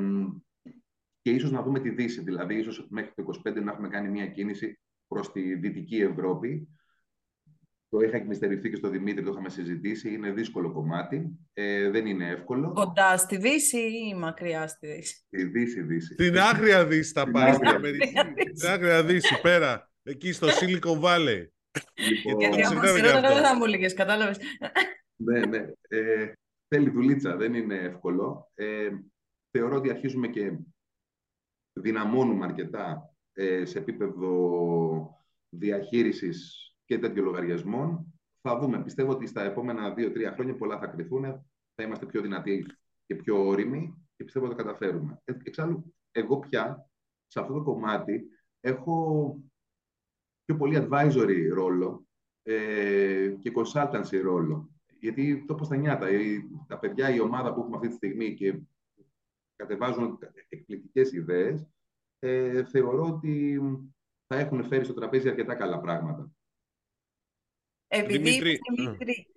[1.21, 4.27] και ίσως να δούμε τη Δύση, δηλαδή ίσως μέχρι το 2025 να έχουμε κάνει μια
[4.27, 6.67] κίνηση προς τη Δυτική Ευρώπη.
[7.89, 10.13] Το είχα εκμυστερηθεί και στο Δημήτρη, το είχαμε συζητήσει.
[10.13, 11.39] Είναι δύσκολο κομμάτι.
[11.53, 12.71] Ε, δεν είναι εύκολο.
[12.71, 16.13] Κοντά στη Δύση ή μακριά στη Δύση; Στη Δύση, Δύση.
[16.13, 17.53] Στην άγρια Δύση θα πάει.
[17.53, 19.91] Στην άγρια Δύση, πέρα.
[20.03, 21.45] Εκεί στο Silicon Valley.
[22.09, 24.37] Λοιπόν, Γιατί από δεν θα μου έλεγες, κατάλαβες.
[25.15, 25.71] ναι, ναι.
[25.87, 26.31] Ε,
[26.67, 28.51] θέλει δουλίτσα, δεν είναι εύκολο.
[28.55, 28.89] Ε,
[29.51, 30.57] θεωρώ ότι αρχίζουμε και
[31.73, 38.13] δυναμώνουμε αρκετά ε, σε επίπεδο διαχείρισης και τέτοιων λογαριασμών.
[38.41, 38.83] Θα δούμε.
[38.83, 41.23] Πιστεύω ότι στα επόμενα δύο-τρία χρόνια πολλά θα κρυθούν.
[41.75, 42.65] Θα είμαστε πιο δυνατοί
[43.05, 45.21] και πιο όριμοι και πιστεύω ότι θα καταφέρουμε.
[45.23, 46.89] Ε, εξάλλου, εγώ πια
[47.27, 48.27] σε αυτό το κομμάτι
[48.59, 49.39] έχω
[50.45, 52.07] πιο πολύ advisory ρόλο
[52.43, 54.69] ε, και consultancy ρόλο.
[54.99, 56.07] Γιατί το πω τα νιάτα,
[56.67, 58.59] τα παιδιά, η ομάδα που έχουμε αυτή τη στιγμή και
[59.55, 60.19] κατεβάζουν
[60.49, 61.67] εκπληκτικές ιδέες,
[62.19, 63.61] ε, θεωρώ ότι
[64.27, 66.31] θα έχουν φέρει στο τραπέζι αρκετά καλά πράγματα.
[67.87, 69.27] Επειδή Δημήτρη, Δημήτρη,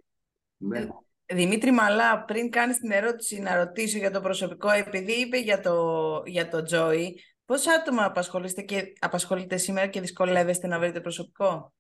[0.57, 0.87] ναι.
[1.27, 6.23] Δημήτρη Μαλά, πριν κάνεις την ερώτηση να ρωτήσω για το προσωπικό, επειδή είπε για το,
[6.27, 7.11] για το Joy,
[7.51, 11.73] Πόσα άτομα απασχολείστε και απασχολείτε σήμερα και δυσκολεύεστε να βρείτε προσωπικό;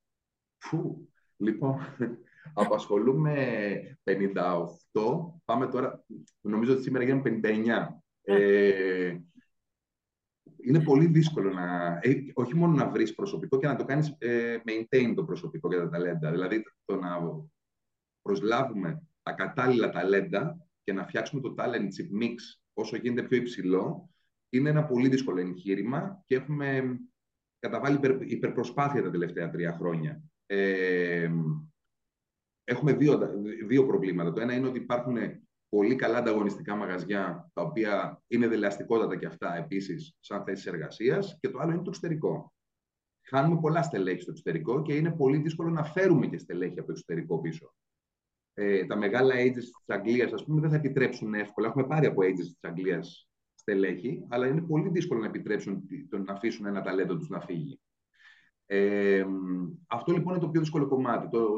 [0.59, 1.78] Φου, λοιπόν,
[2.54, 4.20] απασχολούμε 58.
[5.44, 6.04] Πάμε τώρα,
[6.40, 7.87] νομίζω ότι σήμερα γίνουν 59.
[8.22, 9.16] Ε,
[10.62, 14.57] είναι πολύ δύσκολο να, ε, όχι μόνο να βρεις προσωπικό και να το κάνεις ε,
[14.66, 16.31] maintain το προσωπικό για τα ταλέντα.
[16.31, 17.18] Δηλαδή το να
[18.23, 22.35] προσλάβουμε τα κατάλληλα ταλέντα και να φτιάξουμε το talent mix
[22.73, 24.11] όσο γίνεται πιο υψηλό
[24.49, 26.99] είναι ένα πολύ δύσκολο εγχείρημα και έχουμε
[27.59, 30.23] καταβάλει υπερ, υπερπροσπάθεια τα τελευταία τρία χρόνια.
[30.46, 31.31] Ε,
[32.64, 33.31] έχουμε δύο,
[33.66, 34.33] δύο προβλήματα.
[34.33, 35.16] Το ένα είναι ότι υπάρχουν
[35.70, 41.38] πολύ καλά ανταγωνιστικά μαγαζιά, τα οποία είναι δελεαστικότατα και αυτά επίσης, σαν θέσεις εργασίας.
[41.40, 42.52] Και το άλλο είναι το εξωτερικό.
[43.28, 46.92] Χάνουμε πολλά στελέχη στο εξωτερικό και είναι πολύ δύσκολο να φέρουμε και στελέχη από το
[46.92, 47.74] εξωτερικό πίσω.
[48.54, 51.68] Ε, τα μεγάλα agencies της Αγγλίας, ας πούμε, δεν θα επιτρέψουν εύκολα.
[51.68, 56.66] Έχουμε πάρει από agencies της Αγγλίας στελέχη, αλλά είναι πολύ δύσκολο να επιτρέψουν να αφήσουν
[56.66, 57.80] ένα ταλέντο τους να φύγει.
[58.72, 59.24] Ε,
[59.87, 61.28] αυτό λοιπόν είναι το πιο δύσκολο κομμάτι.
[61.28, 61.48] Το,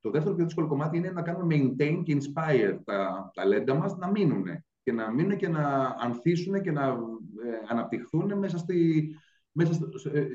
[0.00, 4.10] το δεύτερο πιο δύσκολο κομμάτι είναι να κάνουμε maintain και inspire τα ταλέντα μας να
[4.10, 4.44] μείνουν
[4.82, 9.08] και να μείνουν και να ανθίσουν και να ε, αναπτυχθούν μέσα, στη,
[9.52, 10.26] μέσα ε,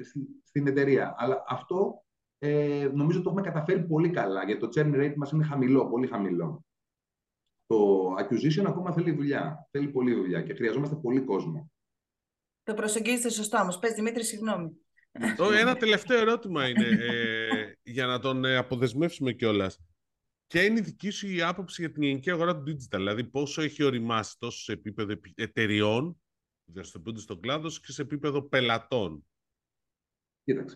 [0.43, 1.15] στην εταιρεία.
[1.17, 2.03] Αλλά αυτό
[2.37, 6.07] ε, νομίζω το έχουμε καταφέρει πολύ καλά, γιατί το churn rate μας είναι χαμηλό, πολύ
[6.07, 6.65] χαμηλό.
[7.65, 11.71] Το acquisition ακόμα θέλει δουλειά, θέλει πολλή δουλειά και χρειαζόμαστε πολύ κόσμο.
[12.63, 13.79] Το προσεγγίζετε σωστά όμως.
[13.79, 14.80] Πες Δημήτρη, συγγνώμη.
[15.59, 19.79] Ένα τελευταίο ερώτημα είναι, ε, για να τον ε, αποδεσμεύσουμε κιόλας.
[20.47, 23.61] Ποια είναι η δική σου η άποψη για την ελληνική αγορά του digital, δηλαδή πόσο
[23.61, 26.21] έχει οριμάσει τόσο σε επίπεδο εταιριών,
[26.65, 29.25] δραστηριοποιούνται στον κλάδο, και σε επίπεδο πελατών;
[30.43, 30.75] Κοίταξε.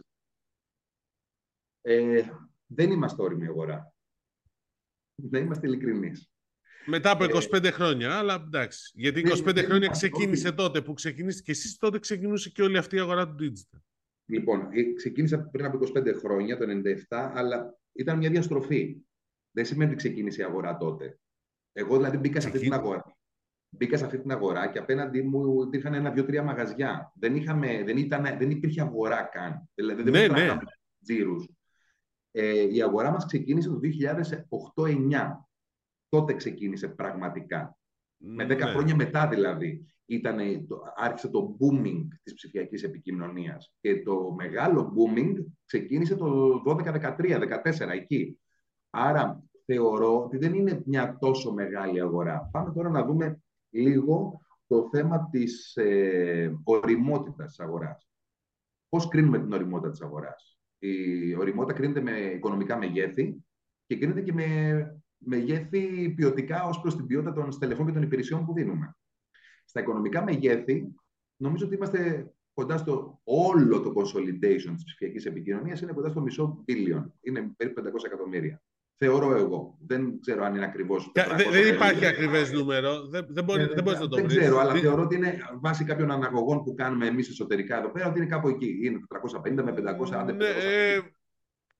[1.82, 2.24] Ε,
[2.65, 3.93] δεν είμαστε όριμη αγορά.
[5.15, 6.30] Δεν είμαστε ειλικρινείς.
[6.86, 8.91] Μετά από 25 ε, χρόνια, αλλά εντάξει.
[8.93, 13.00] Γιατί 25 χρόνια ξεκίνησε τότε που ξεκίνησε και εσείς τότε ξεκινούσε και όλη αυτή η
[13.00, 13.80] αγορά του digital.
[14.26, 16.66] Λοιπόν, ε, ξεκίνησα πριν από 25 χρόνια, το
[17.08, 18.98] 97, αλλά ήταν μια διαστροφή.
[19.52, 21.20] Δεν σημαίνει ότι ξεκίνησε η αγορά τότε.
[21.72, 23.18] Εγώ δηλαδή μπήκα σε αυτή την αγορά.
[23.70, 27.12] Μπήκα σε αυτή την αγορά και απέναντί μου υπήρχαν ένα-δύο-τρία μαγαζιά.
[27.16, 29.70] Δεν, είχαμε, δεν, ήταν, δεν υπήρχε αγορά καν.
[29.74, 30.58] Δηλαδή δεν ναι, ναι.
[31.04, 31.50] τζίρους.
[32.32, 33.80] Ε, η αγορά μας ξεκίνησε το
[34.86, 35.32] 2008-2009.
[36.10, 37.78] Τότε ξεκίνησε πραγματικά.
[38.18, 38.66] Με 10 ναι.
[38.66, 40.39] χρόνια μετά δηλαδή ήταν,
[40.96, 47.89] άρχισε το booming της ψηφιακής επικοινωνίας και το μεγάλο booming ξεκίνησε το 12, 13, 14
[47.89, 48.39] εκεί.
[48.89, 52.50] Άρα θεωρώ ότι δεν είναι μια τόσο μεγάλη αγορά.
[52.52, 58.10] Πάμε τώρα να δούμε λίγο το θέμα της ε, οριμότητας της αγοράς.
[58.89, 63.44] Πώς κρίνουμε την οριμότητα της αγοράς; Η οριμότητα κρίνεται με οικονομικά μεγέθη
[63.86, 64.46] και κρίνεται και με
[65.18, 68.96] μεγέθη ποιοτικά ως προς την ποιότητα των στελεχών και των υπηρεσιών που δίνουμε.
[69.65, 70.93] Στα οικονομικά μεγέθη,
[71.38, 76.63] νομίζω ότι είμαστε κοντά στο όλο το consolidation της ψηφιακής επικοινωνίας είναι κοντά στο μισό
[76.67, 77.04] billion.
[77.21, 78.62] Είναι περίπου 500 εκατομμύρια.
[78.97, 79.78] Θεωρώ εγώ.
[79.88, 81.12] Δεν ξέρω αν είναι ακριβώς.
[81.51, 83.08] Δεν υπάρχει ακριβές νούμερο.
[83.08, 84.34] Δεν, δεν, μπορεί, ε, δεν μπορείς να το βρεις.
[84.34, 88.10] Δεν ξέρω, αλλά θεωρώ ότι είναι βάσει κάποιων αναγωγών που κάνουμε εμείς εσωτερικά εδώ πέρα
[88.10, 88.80] ότι είναι κάπου εκεί.
[88.82, 88.99] Είναι
[89.43, 90.99] 450 με 500, άντε ναι, ε,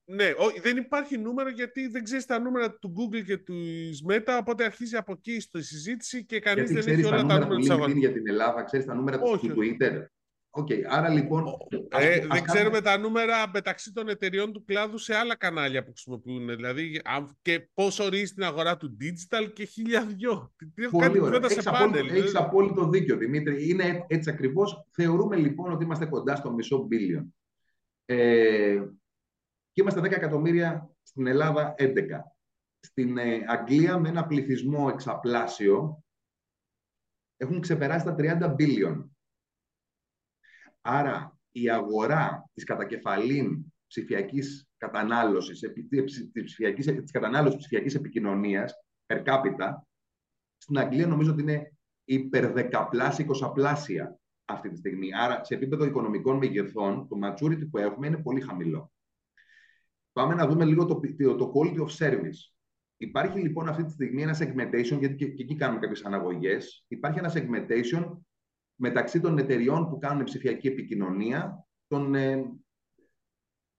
[0.08, 3.54] ναι, δεν υπάρχει νούμερο γιατί δεν ξέρεις τα νούμερα του Google και του
[4.10, 7.70] Meta, οπότε αρχίζει από εκεί στη συζήτηση και κανείς δεν έχει όλα τα νούμερα της
[7.70, 7.92] αγορά.
[7.92, 10.04] για την Ελλάδα, ξέρεις τα νούμερα του Twitter.
[10.58, 11.44] Okay, άρα λοιπόν.
[11.88, 16.46] Ε, δεν ξέρουμε τα νούμερα μεταξύ των εταιριών του κλάδου σε άλλα κανάλια που χρησιμοποιούν.
[16.46, 17.00] Δηλαδή,
[17.42, 20.54] και πώς ορίζει την αγορά του digital και χίλια δυο.
[20.90, 21.40] Πολύ ωραία.
[21.44, 23.68] Έχεις, απόλυτο, έχεις απόλυτο δίκιο, Δημήτρη.
[23.68, 24.86] Είναι έτσι ακριβώς.
[24.90, 27.24] Θεωρούμε λοιπόν ότι είμαστε κοντά στο μισό billion.
[28.04, 28.82] Ε,
[29.76, 31.92] και είμαστε 10 εκατομμύρια στην Ελλάδα 11.
[32.80, 36.04] Στην ε, Αγγλία με ένα πληθυσμό εξαπλάσιο
[37.36, 39.04] έχουν ξεπεράσει τα 30 billion.
[40.80, 45.60] Άρα η αγορά της κατακεφαλήν ψηφιακής κατανάλωσης,
[46.02, 48.74] της, ψηφιακής, της κατανάλωσης ψηφιακής επικοινωνίας
[49.06, 49.74] per capita,
[50.56, 51.72] στην Αγγλία νομίζω ότι είναι
[52.04, 55.14] υπερδεκαπλάσια, εικοσαπλάσια αυτή τη στιγμή.
[55.14, 58.90] Άρα σε επίπεδο οικονομικών μεγεθών, το maturity που έχουμε είναι πολύ χαμηλό.
[60.16, 61.00] Πάμε να δούμε λίγο το,
[61.36, 62.52] το quality of service.
[62.96, 66.84] Υπάρχει λοιπόν αυτή τη στιγμή ένας segmentation, γιατί και, και εκεί κάνουμε κάποιες αναγωγές.
[66.88, 68.18] Υπάρχει ένας segmentation
[68.74, 72.44] μεταξύ των εταιριών που κάνουν ψηφιακή επικοινωνία, των, ε,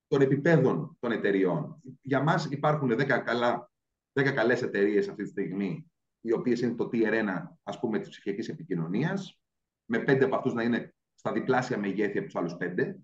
[0.08, 1.82] των επιπέδων των εταιριών.
[2.02, 3.72] Για μας υπάρχουν 10, καλά,
[4.14, 8.10] 10 καλές εταιρείες αυτή τη στιγμή, οι οποίες είναι το Tier 1 ας πούμε, της
[8.10, 9.40] ψηφιακής επικοινωνίας,
[9.86, 13.00] με πέντε από αυτούς να είναι στα διπλάσια μεγέθη από τους άλλους πέντε.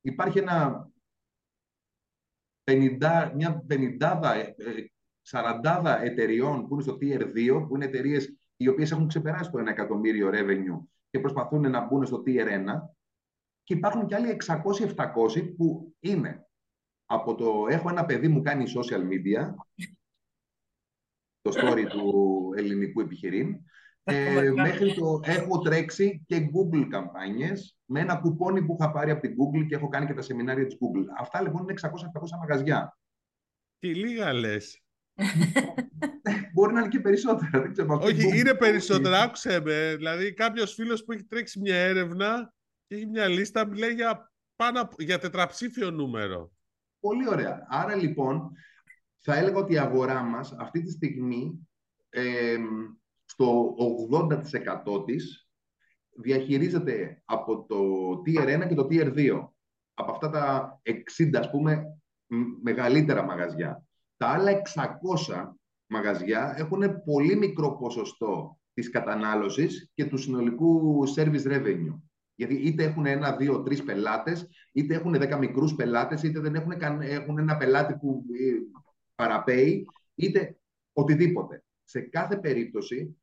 [0.00, 0.88] Υπάρχει ένα
[2.68, 4.54] 50, μια πενηντάδα, ε,
[5.20, 9.58] σαραντάδα εταιριών που είναι στο Tier 2, που είναι εταιρείες οι οποίες έχουν ξεπεράσει το
[9.58, 12.94] 1 εκατομμύριο revenue και προσπαθούν να μπουν στο Tier 1.
[13.62, 16.46] Και υπάρχουν και άλλοι 600-700 που είναι
[17.06, 19.54] από το έχω ένα παιδί μου κάνει social media,
[21.40, 22.12] το story του
[22.56, 23.58] ελληνικού επιχειρήν,
[24.08, 29.20] ε, μέχρι το έχω τρέξει και Google καμπάνιες με ένα κουπόνι που είχα πάρει από
[29.20, 31.04] την Google και έχω κάνει και τα σεμινάρια της Google.
[31.18, 31.88] Αυτά λοιπόν είναι 600-700
[32.40, 32.98] μαγαζιά.
[33.78, 34.82] Τι λίγα λες.
[36.52, 37.60] Μπορεί να είναι και περισσότερα.
[37.60, 39.22] Δεν ξέρω, Όχι, είναι περισσότερα.
[39.22, 39.94] Άκουσε με.
[39.96, 42.54] Δηλαδή, κάποιος φίλος που έχει τρέξει μια έρευνα
[42.86, 46.52] και έχει μια λίστα, μιλάει για, πάνω, για τετραψήφιο νούμερο.
[47.00, 47.66] Πολύ ωραία.
[47.68, 48.50] Άρα λοιπόν,
[49.18, 51.68] θα έλεγα ότι η αγορά μας αυτή τη στιγμή
[52.08, 52.56] ε,
[53.30, 53.74] στο
[54.86, 55.48] 80% της
[56.16, 57.76] διαχειρίζεται από το
[58.26, 59.48] Tier 1 και το Tier 2.
[59.94, 62.00] Από αυτά τα 60, ας πούμε,
[62.62, 63.86] μεγαλύτερα μαγαζιά.
[64.16, 72.00] Τα άλλα 600 μαγαζιά έχουν πολύ μικρό ποσοστό της κατανάλωσης και του συνολικού service revenue.
[72.34, 76.72] Γιατί είτε έχουν ένα, δύο, τρεις πελάτες, είτε έχουν δέκα μικρούς πελάτες, είτε δεν έχουν,
[77.00, 78.80] έχουν ένα πελάτη που ε,
[79.14, 80.58] παραπέει, είτε
[80.92, 81.64] οτιδήποτε.
[81.84, 83.17] Σε κάθε περίπτωση,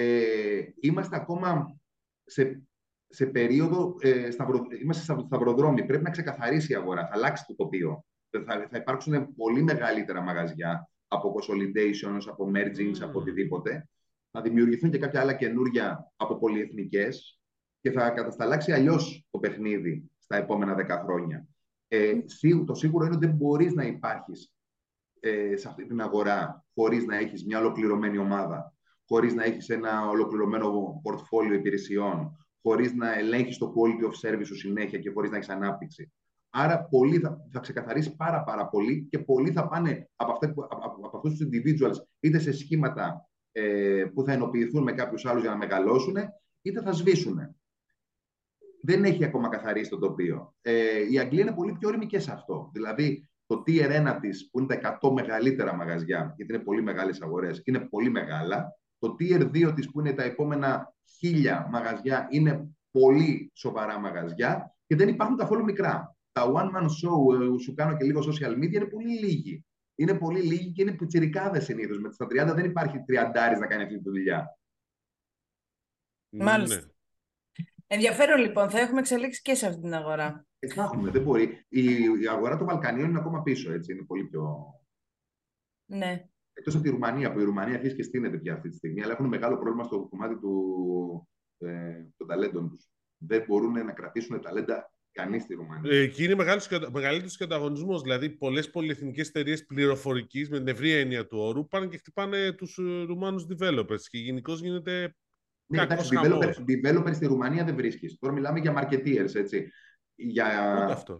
[0.00, 1.76] ε, είμαστε ακόμα
[2.24, 2.62] σε,
[3.08, 5.84] σε περίοδο, ε, σταυρο, είμαστε στα σταυροδρόμι.
[5.84, 8.04] Πρέπει να ξεκαθαρίσει η αγορά, θα αλλάξει το τοπίο.
[8.30, 13.02] Θα, θα υπάρξουν πολύ μεγαλύτερα μαγαζιά από consolidations, από mergings, mm.
[13.02, 13.88] από οτιδήποτε.
[14.30, 17.40] Θα δημιουργηθούν και κάποια άλλα καινούρια από πολυεθνικές
[17.80, 21.46] και θα κατασταλάξει αλλιώς το παιχνίδι στα επόμενα δέκα χρόνια.
[21.88, 22.14] Ε,
[22.66, 24.52] το σίγουρο είναι ότι δεν μπορείς να υπάρχεις
[25.20, 28.72] ε, σε αυτή την αγορά χωρίς να έχεις μια ολοκληρωμένη ομάδα,
[29.08, 34.56] χωρίς να έχεις ένα ολοκληρωμένο πορτφόλιο υπηρεσιών, χωρίς να ελέγχεις το quality of service σου
[34.56, 36.12] συνέχεια και χωρίς να έχεις ανάπτυξη.
[36.50, 41.00] Άρα πολλοί θα, θα ξεκαθαρίσει πάρα πάρα πολύ και πολλοί θα πάνε από, αυτά, από,
[41.02, 45.50] από αυτούς τους individuals είτε σε σχήματα ε, που θα ενοποιηθούν με κάποιους άλλους για
[45.50, 46.16] να μεγαλώσουν
[46.62, 47.38] είτε θα σβήσουν
[48.80, 50.54] δεν έχει ακόμα καθαρίσει το τοπίο.
[50.60, 52.70] Ε, η Αγγλία είναι πολύ πιο όρημη και σε αυτό.
[52.72, 57.20] Δηλαδή, το tier 1 της, που είναι τα 100 μεγαλύτερα μαγαζιά, γιατί είναι πολύ μεγάλες
[57.20, 58.78] αγορές, είναι πολύ μεγάλα.
[58.98, 64.96] Το tier 2 της, που είναι τα επόμενα χίλια μαγαζιά, είναι πολύ σοβαρά μαγαζιά και
[64.96, 66.16] δεν υπάρχουν καθόλου μικρά.
[66.32, 69.64] Τα one man show ε, σου κάνω και λίγο social media είναι πολύ λίγοι.
[69.94, 71.98] Είναι πολύ λίγοι και είναι πιτσιρικάδες συνήθως.
[71.98, 74.58] Με τα 30 δεν υπάρχει τριαντάρις να κάνει αυτή τη δουλειά.
[76.30, 76.76] Μάλιστα.
[76.76, 76.92] Ναι.
[77.86, 80.46] Ενδιαφέρον λοιπόν, θα έχουμε εξελίξεις και σε αυτή την αγορά.
[80.58, 81.64] Ε, θα έχουμε, δεν μπορεί.
[81.68, 81.84] Η,
[82.20, 84.74] η αγορά των Βαλκανίων είναι ακόμα πίσω, έτσι, είναι πολύ πιο...
[85.84, 86.28] Ναι.
[86.58, 89.12] Εκτός από τη Ρουμανία, που η Ρουμανία αρχίζει και στείνεται πια αυτή τη στιγμή, αλλά
[89.12, 91.68] έχουν μεγάλο πρόβλημα στο κομμάτι του, ε,
[92.16, 92.88] των ταλέντων τους.
[93.18, 95.92] Δεν μπορούν να κρατήσουν ταλέντα κανείς στη Ρουμανία.
[95.92, 96.34] Ε, εκεί είναι
[96.92, 98.00] μεγαλύτερος και ανταγωνισμό.
[98.00, 102.78] Δηλαδή, πολλές πολυεθνικές εταιρείες πληροφορικής, με την ευρία έννοια του όρου, πάνε και χτυπάνε τους
[102.78, 104.00] ε, Ρουμάνους developers.
[104.10, 105.14] Και γενικώς γίνεται
[105.66, 108.18] ναι, εντάξει, developer, developer στη Ρουμανία δεν βρίσκεις.
[108.18, 109.70] Τώρα μιλάμε για marketeers, έτσι.
[110.14, 110.46] Για...
[110.90, 111.16] αυτό.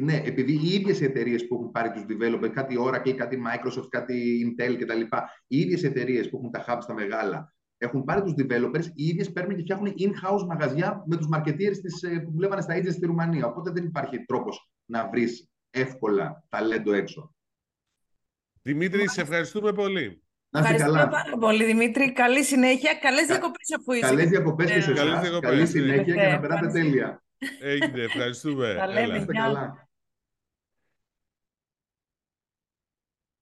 [0.00, 4.46] Ναι, επειδή οι ίδιες εταιρείες που έχουν πάρει τους developers, κάτι Oracle, κάτι Microsoft, κάτι
[4.46, 5.00] Intel κτλ.,
[5.46, 9.32] οι ίδιες εταιρείες που έχουν τα hubs τα μεγάλα, έχουν πάρει τους developers, οι ίδιες
[9.32, 13.06] παίρνουν και φτιάχνουν in-house μαγαζιά με τους marketeers της, ε, που δουλεύανε στα ίδια στη
[13.06, 13.46] Ρουμανία.
[13.46, 17.34] Οπότε δεν υπάρχει τρόπος να βρεις εύκολα ταλέντο έξω.
[18.62, 20.22] Δημήτρη, σε ευχαριστούμε πολύ.
[20.50, 21.08] Να Ευχαριστούμε καλά.
[21.08, 22.12] πάρα πολύ, Δημήτρη.
[22.12, 22.94] Καλή συνέχεια.
[22.94, 24.06] Καλές διακοπές αφού είσαι.
[24.06, 25.40] Καλές διακοπές και σε εσάς.
[25.40, 27.24] Καλή συνέχεια και να περάσετε τέλεια.
[27.60, 28.74] Έγινε, ευχαριστούμε.
[29.26, 29.88] καλά.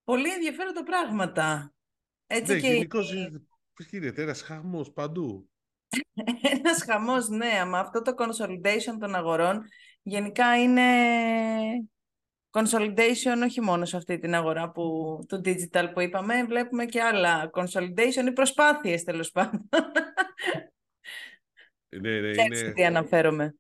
[0.05, 1.75] Πολύ ενδιαφέροντα πράγματα.
[2.27, 2.67] Έτσι ναι, και...
[2.67, 3.15] Γενικώς,
[3.75, 5.51] πώς γίνεται, ένας χαμός παντού.
[6.59, 9.65] ένας χαμός, ναι, αλλά αυτό το consolidation των αγορών
[10.03, 10.83] γενικά είναι
[12.51, 17.51] consolidation όχι μόνο σε αυτή την αγορά που, του digital που είπαμε, βλέπουμε και άλλα
[17.53, 19.69] consolidation ή προσπάθειες τέλος πάντων.
[22.01, 22.73] Ναι, ναι, είναι...
[22.73, 23.55] τι αναφέρομαι.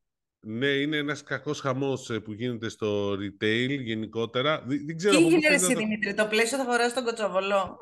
[0.46, 4.62] Ναι, είναι ένας κακός χαμός ε, που γίνεται στο retail γενικότερα.
[4.66, 7.78] Δεν, ξέρω τι γίνεται εσύ, Δημήτρη, το πλαίσιο θα χωράσει τον κοτσοβολό;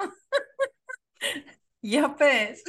[1.80, 2.62] Για πες.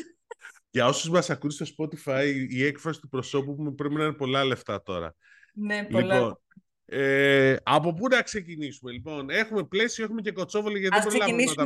[0.70, 4.44] Για όσους μας ακούν στο Spotify, η έκφραση του προσώπου μου πρέπει να είναι πολλά
[4.44, 5.16] λεφτά τώρα.
[5.54, 6.16] Ναι, πολλά.
[6.16, 6.38] Λοιπόν,
[6.86, 10.78] ε, από πού να ξεκινήσουμε, λοιπόν; Έχουμε πλαίσιο, έχουμε και κοτσόβολο.
[10.78, 11.64] Γιατί Ας ξεκινήσουμε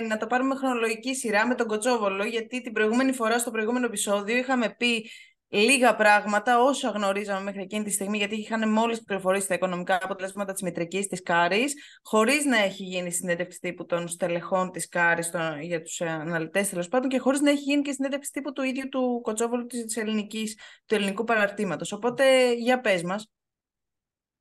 [0.00, 3.86] να, να το πάρουμε χρονολογική σειρά με τον κοτσόβολο, γιατί την προηγούμενη φορά, στο προηγούμενο
[3.86, 5.10] επεισόδιο, είχαμε πει
[5.56, 10.52] λίγα πράγματα όσα γνωρίζαμε μέχρι εκείνη τη στιγμή, γιατί είχαν μόλις κυκλοφορήσει τα οικονομικά αποτελέσματα
[10.52, 15.82] της μητρικής της Κάρης, χωρίς να έχει γίνει συνέντευξη τύπου των στελεχών της Κάρης για
[15.82, 19.20] τους αναλυτές τέλος πάντων και χωρίς να έχει γίνει και συνέντευξη τύπου του ίδιου του
[19.22, 21.92] Κοτσόβολου της ελληνικής, του ελληνικού παραρτήματος.
[21.92, 23.30] Οπότε, για πες μας.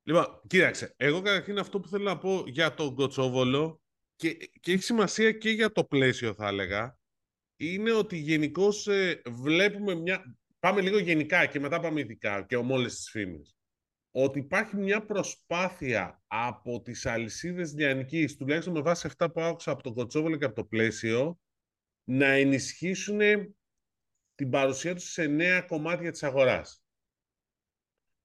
[0.04, 3.82] Λοιπόν, κοίταξε, εγώ καταρχήν αυτό που θέλω να πω για τον Κοτσόβολο
[4.16, 6.98] και, και έχει σημασία και για το πλαίσιο θα έλεγα,
[7.56, 10.38] είναι ότι γενικώς ε, βλέπουμε μια...
[10.64, 13.56] Πάμε λίγο γενικά και μετά πάμε ειδικά και με όλες τις φήμες.
[14.12, 19.84] Ότι υπάρχει μια προσπάθεια από τις αλυσίδες λιανικής, τουλάχιστον με βάση αυτά που άκουσα από
[19.84, 21.40] τον Κοτσόβολο και από το πλαίσιο,
[22.04, 23.20] να ενισχύσουν
[24.36, 26.84] την παρουσία τους σε νέα κομμάτια της αγοράς.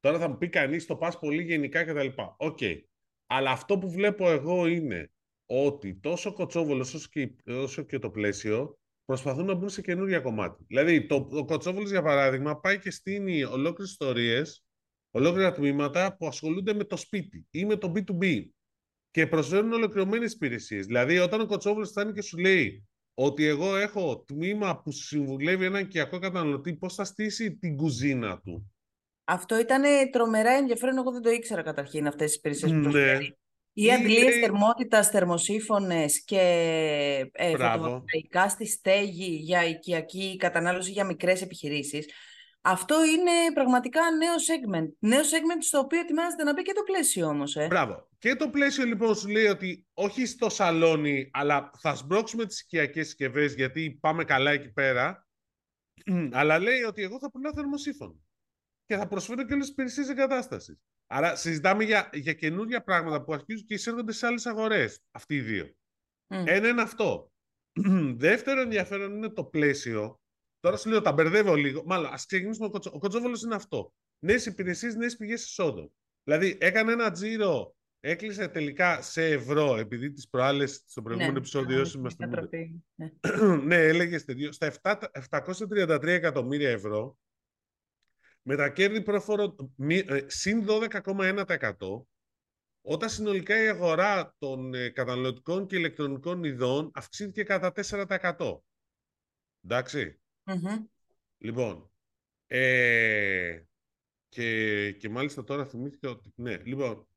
[0.01, 2.09] Τώρα θα μου πει κανείς το πας πολύ γενικά κτλ.
[2.37, 2.59] OK.
[2.61, 2.83] Okay.
[3.27, 5.13] Αλλά αυτό που βλέπω εγώ είναι
[5.47, 8.78] ότι τόσο Κωτσόβολος όσο και, όσο και το Πλαίσιο
[9.09, 10.65] προσπαθούν να μπουν σε καινούργια κομμάτια.
[10.69, 14.65] Δηλαδή, το, το Κωτσόβολο, για παράδειγμα, πάει και στήνει ολόκληρες ιστορίες,
[15.11, 18.45] ολόκληρα τμήματα που ασχολούνται με το σπίτι ή με το B2B
[19.11, 20.87] και προσφέρουν ολοκληρωμένες υπηρεσίες.
[20.87, 25.83] Δηλαδή, όταν ο κοτσόβολο φτάνει και σου λέει ότι εγώ έχω τμήμα που συμβουλεύει έναν
[25.83, 28.73] οικιακό καταναλωτή πώς θα στήσει την κουζίνα του.
[29.25, 30.97] Αυτό ήταν τρομερά ενδιαφέρον.
[30.99, 32.83] Εγώ δεν το ήξερα καταρχήν αυτές τις υπηρεσίες που Ναι.
[32.83, 33.37] προσφέρει.
[33.73, 36.41] Οι Είναι- αντλίες θερμότητας, θερμοσύφωνες και
[37.33, 37.83] ε, Μπράβο.
[37.83, 42.07] φωτοβολταϊκά στη στέγη για οικιακή κατανάλωση για μικρές επιχειρήσεις.
[42.61, 44.89] Αυτό είναι πραγματικά νέο segment.
[44.99, 47.57] Νέο segment στο οποίο ετοιμάζεται να μπει και το πλαίσιο όμως.
[47.57, 47.67] Ε.
[47.67, 48.09] Μπράβο.
[48.19, 53.07] Και το πλαίσιο λοιπόν σου λέει ότι όχι στο σαλόνι, αλλά θα σμπρώξουμε τις οικιακές
[53.07, 55.27] συσκευές γιατί πάμε καλά εκεί πέρα.
[56.33, 58.17] αλλά λέει ότι εγώ θα πουλάω θερμοσύφωνο.
[58.89, 60.79] Και θα προσφέρω και όλες τις υπηρεσίες εγκατάστασης.
[61.07, 65.03] Άρα συζητάμε για, για καινούργια πράγματα που αρχίζουν και εισέρχονται σε άλλες αγορές.
[65.11, 65.75] Αυτοί οι δύο.
[66.27, 66.43] Μμ.
[66.47, 67.33] Ένα είναι αυτό.
[68.27, 70.21] Δεύτερο ενδιαφέρον είναι το πλαίσιο.
[70.61, 71.83] Τώρα σου λέω, τα μπερδεύω λίγο.
[71.87, 72.67] Μάλλον, ας ξεκινήσουμε.
[72.67, 72.91] Ο, Κοτσο...
[72.95, 73.93] ο Κοτσόβολος είναι αυτό.
[74.19, 75.93] Νέες υπηρεσίες, νέες πηγές εσόδων.
[76.25, 81.77] Δηλαδή, έκανε ένα τζίρο, έκλεισε τελικά σε ευρώ, επειδή τις προάλλες, στο προηγούμενο Ναι, επεισόδιο,
[81.77, 83.57] ναι, όσοι μας θυμούνται, διατροφή, ναι.
[83.67, 84.95] ναι, έλεγε δύο, στα 7,
[85.31, 87.19] 733 εκατομμύρια ευρώ,
[88.51, 92.07] με τα κέρδη προφόρο μη- ε, συν 12,1%,
[92.81, 98.59] όταν συνολικά η αγορά των ε, καταναλωτικών και ηλεκτρονικών ειδών αυξήθηκε κατά 4%.
[99.65, 100.21] Εντάξει.
[100.45, 100.85] Μμμ.
[101.39, 101.91] Λοιπόν,
[102.47, 103.63] ε,
[104.29, 107.09] και, και μάλιστα τώρα θυμήθηκα ότι, ναι, λοιπόν,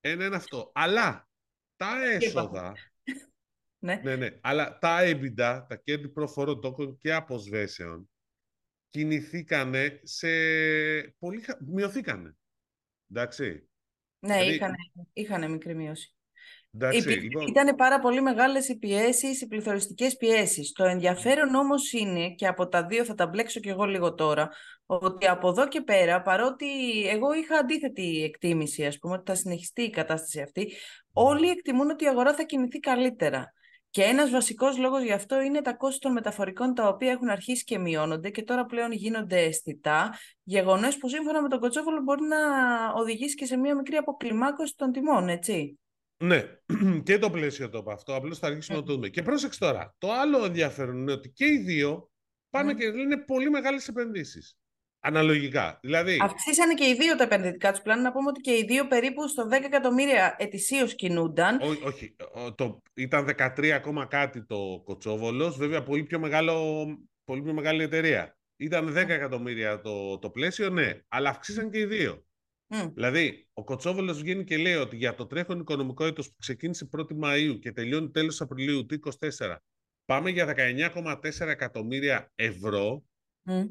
[0.00, 0.70] ένα είναι αυτό.
[0.74, 1.28] Αλλά
[1.76, 2.72] τα έσοδα,
[3.78, 4.00] Ναι.
[4.04, 8.10] ναι, ναι, αλλά τα EBITDA, τα κέρδη προφορών τόκων και αποσβέσεων,
[8.92, 10.28] κινηθήκανε σε
[11.18, 12.36] πολύ, χα- μειωθήκανε.
[13.10, 13.68] Εντάξει.
[14.18, 14.74] Ναι, Δηλαδή- είχαν,
[15.12, 16.14] είχανε μικρή μείωση.
[16.74, 20.72] Εντάξει, Υπή- λοιπόν, Ήταν πάρα πολύ μεγάλες οι πιέσεις, οι πληθωριστικές πιέσεις.
[20.72, 24.48] Το ενδιαφέρον όμως είναι, και από τα δύο θα τα μπλέξω κι εγώ λίγο τώρα,
[24.86, 26.66] ότι από εδώ και πέρα, παρότι
[27.08, 30.72] εγώ είχα αντίθετη εκτίμηση, ας πούμε, ότι θα συνεχιστεί η κατάσταση αυτή,
[31.12, 33.52] όλοι εκτιμούν ότι η αγορά θα κινηθεί καλύτερα.
[33.92, 37.64] Και ένας βασικός λόγος γι' αυτό είναι τα κόστη των μεταφορικών, τα οποία έχουν αρχίσει
[37.64, 42.38] και μειώνονται και τώρα πλέον γίνονται αισθητά, γεγονός που σύμφωνα με τον Κοτσόβολο μπορεί να
[42.94, 45.78] οδηγήσει και σε μια μικρή αποκλιμάκωση των τιμών, έτσι.
[46.16, 46.42] Ναι,
[47.04, 48.14] και το πλαίσιο το είπα αυτό.
[48.14, 49.08] Απλώς θα αρχίσουμε να το δούμε.
[49.08, 49.94] Και πρόσεξε τώρα.
[49.98, 52.10] Το άλλο ενδιαφέρον είναι ότι και οι δύο
[52.50, 52.76] πάνε Μμ.
[52.76, 54.56] και λένε πολύ μεγάλες επενδύσεις.
[55.04, 55.78] Αναλογικά.
[55.82, 58.02] Δηλαδή, Αυξήσανε και οι δύο τα επενδυτικά τους πλάνα.
[58.02, 61.60] Να πούμε ότι και οι δύο περίπου στο 10 εκατομμύρια ετησίως κινούνταν.
[61.62, 66.84] ό, όχι, ο- το, ήταν 13 ακόμα κάτι το Κοτσόβολος, βέβαια πολύ πιο, μεγάλο,
[67.24, 68.36] πολύ πιο μεγάλη εταιρεία.
[68.56, 72.24] Ήταν 10 εκατομμύρια το, το πλαίσιο, ναι, αλλά αυξήσαν και οι δύο.
[72.74, 72.92] Μμ.
[72.94, 77.24] Δηλαδή, ο Κοτσόβολος βγαίνει και λέει ότι για το τρέχον οικονομικό έτος που ξεκίνησε 1η
[77.24, 79.00] Μαΐου και τελειώνει τέλος Απριλίου του
[79.38, 79.56] 2024,
[80.04, 83.04] πάμε για 19,4 εκατομμύρια ευρώ.
[83.42, 83.64] Μμ.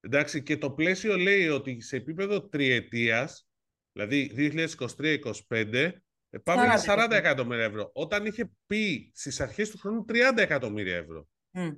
[0.00, 3.48] Εντάξει, και το πλαίσιο λέει ότι σε επίπεδο τριετίας,
[3.92, 5.92] δηλαδή 2023-2025,
[6.30, 7.90] ε, πάμε για 40 40 εκατομμύρια ευρώ.
[7.94, 11.28] Όταν είχε πει στις αρχές του χρόνου 30 εκατομμύρια ευρώ.
[11.50, 11.70] Μμ.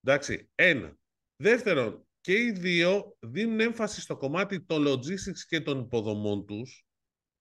[0.00, 0.96] Εντάξει, ένα.
[1.36, 6.86] Δεύτερον, και οι δύο δίνουν έμφαση στο κομμάτι των logistics και των υποδομών τους.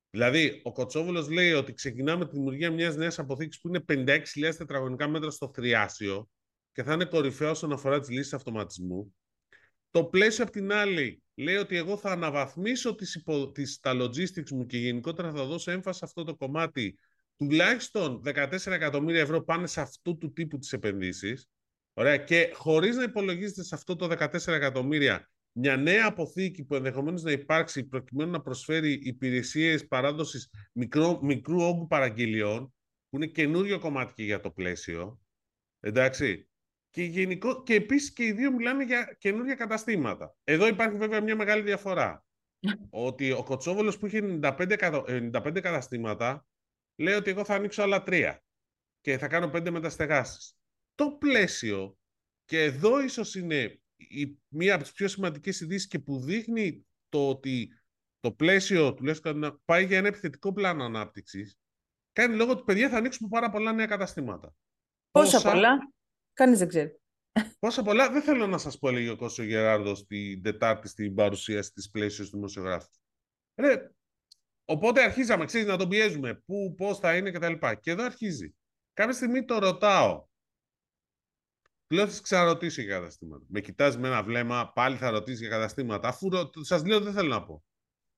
[0.09, 5.07] Δηλαδή, ο Κοτσόβολος λέει ότι ξεκινάμε τη δημιουργία μιας νέας αποθήκης που είναι 56.000 τετραγωνικά
[5.07, 6.29] μέτρα στο Θριάσιο
[6.71, 9.15] και θα είναι κορυφαίο όσον αφορά τις λύσεις αυτοματισμού.
[9.91, 13.51] Το πλαίσιο απ' την άλλη λέει ότι εγώ θα αναβαθμίσω τις, υπο...
[13.51, 16.97] τις, τα logistics μου και γενικότερα θα δώσω έμφαση σε αυτό το κομμάτι.
[17.37, 21.49] Τουλάχιστον 14 εκατομμύρια ευρώ πάνε σε αυτού του τύπου τις επενδύσεις.
[21.93, 22.17] Ωραία.
[22.17, 27.31] Και χωρίς να υπολογίζετε σε αυτό το 14 εκατομμύρια μια νέα αποθήκη που ενδεχομένως να
[27.31, 32.73] υπάρξει προκειμένου να προσφέρει υπηρεσίες παράδοσης μικρό, μικρού όγκου παραγγελιών,
[33.09, 35.19] που είναι καινούριο κομμάτι και για το πλαίσιο.
[35.79, 36.50] Εντάξει.
[36.91, 40.35] Και, γενικό, και επίσης και οι δύο μιλάνε για καινούργια καταστήματα.
[40.43, 42.25] Εδώ υπάρχει βέβαια μια μεγάλη διαφορά.
[42.89, 46.45] ότι ο Κοτσόβολος που είχε 95, εκατο- 95 καταστήματα
[46.95, 48.43] λέει ότι εγώ θα ανοίξω άλλα τρία
[49.01, 50.55] και θα κάνω πέντε μεταστεγάσεις.
[50.95, 51.97] Το πλαίσιο,
[52.45, 57.29] και εδώ ίσως είναι η, μία από τις πιο σημαντικές ειδήσεις και που δείχνει το
[57.29, 57.81] ότι
[58.19, 61.59] το πλαίσιο τουλάχιστον να πάει για ένα επιθετικό πλάνο ανάπτυξης,
[62.11, 64.53] κάνει λόγο ότι παιδιά θα ανοίξουμε πάρα πολλά νέα καταστήματα.
[65.11, 65.93] Πόσα, πολλά,
[66.41, 66.99] κανείς δεν ξέρει.
[67.59, 71.71] Πόσα πολλά, δεν θέλω να σας πω, έλεγε ο Κώστος Γεράρδος την Τετάρτη στην παρουσίαση
[71.71, 72.89] της πλαίσιος του δημοσιογράφου.
[73.55, 73.91] Ρε,
[74.65, 77.53] οπότε αρχίζαμε, ξέρεις, να τον πιέζουμε, πού, πώς θα είναι κτλ.
[77.79, 78.55] Και εδώ αρχίζει.
[78.93, 80.25] Κάποια στιγμή το ρωτάω.
[81.87, 83.45] Του λέω, θα σας ξαναρωτήσω για καταστήματα.
[83.47, 86.07] Με κοιτάζει με ένα βλέμμα, πάλι θα ρωτήσεις για καταστήματα.
[86.07, 86.49] Αφού ρω...
[86.61, 87.63] σας λέω, δεν θέλω να πω.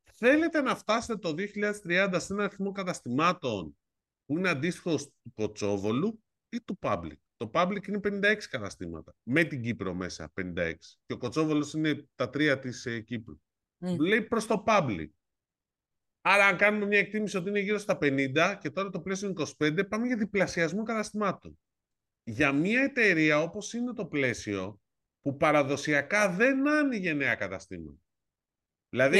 [0.03, 3.77] Θέλετε να φτάσετε το 2030 σε ένα αριθμό καταστημάτων
[4.25, 9.15] που είναι αντίστοιχο του Κοτσόβολου ή του Public; Το Public είναι 56 καταστήματα.
[9.23, 10.73] Με την Κύπρο μέσα 56.
[11.05, 13.41] Και ο Κοτσόβολος είναι τα τρία της ε, Κύπρου.
[13.77, 13.95] Μμ.
[13.99, 15.09] Λέει προς το Public.
[16.21, 19.43] Άρα αν κάνουμε μια εκτίμηση ότι είναι γύρω στα 50 και τώρα το πλαίσιο είναι
[19.57, 21.59] 25, πάμε για διπλασιασμό καταστημάτων.
[22.23, 24.81] για μια εταιρεία όπως είναι το πλαίσιο,
[25.21, 27.99] που παραδοσιακά δεν άνοιγε νέα καταστήματα.
[28.89, 29.19] Δηλαδή...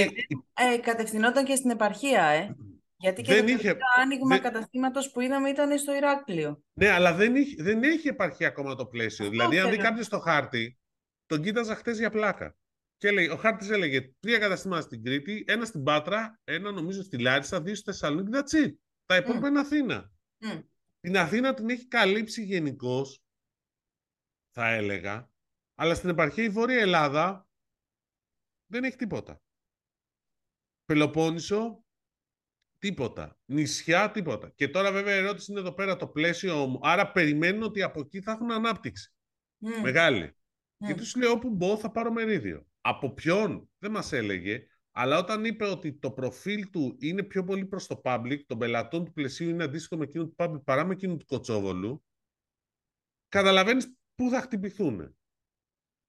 [0.53, 2.55] Ε, κατευθυνόταν και στην επαρχία, ε.
[3.03, 3.77] Γιατί και δεν το είχε...
[3.97, 4.41] άνοιγμα δεν...
[4.41, 6.63] καταστήματος που είδαμε ήταν στο Ηράκλειο.
[6.73, 9.29] Ναι, αλλά δεν, είχε, δεν έχει επαρχία ακόμα το πλαίσιο.
[9.29, 10.77] δηλαδή, αν δει κάποιος το χάρτη,
[11.25, 12.57] τον κοίταζα χθε για πλάκα.
[12.97, 17.19] Και λέει, ο χάρτης έλεγε τρία καταστήματα στην Κρήτη, ένα στην Πάτρα, ένα νομίζω στη
[17.19, 18.29] Λάρισα, δύο στη Θεσσαλονίκη.
[18.33, 18.73] That's it.
[19.05, 19.49] Τα υπόλοιπα mm.
[19.49, 20.11] είναι Αθήνα.
[20.39, 20.63] Mm.
[20.99, 23.23] Την Αθήνα την έχει καλύψει γενικώς,
[24.51, 25.31] θα έλεγα,
[25.75, 27.47] αλλά στην επαρχία η Βόρεια Ελλάδα
[28.65, 29.41] δεν έχει τίποτα.
[30.85, 31.82] Πελοπόννησο,
[32.83, 33.37] τίποτα.
[33.45, 34.51] Νησιά, τίποτα.
[34.55, 36.79] Και τώρα βέβαια η ερώτηση είναι εδώ πέρα το πλαίσιο μου.
[36.81, 39.13] Άρα περιμένουν ότι από εκεί θα έχουν ανάπτυξη.
[39.81, 40.35] Μεγάλη.
[40.77, 42.67] Και τους λέει όπου μπω θα πάρω μερίδιο.
[42.81, 47.65] Από ποιον; Δεν μας έλεγε, αλλά όταν είπε ότι το προφίλ του είναι πιο πολύ
[47.65, 50.93] προς το public, των πελατών του πλαισίου είναι αντίστοιχο με εκείνο του public παρά με
[50.93, 52.03] εκείνο του Κοτσόβολου,
[53.29, 55.17] καταλαβαίνεις πού θα χτυπηθούν.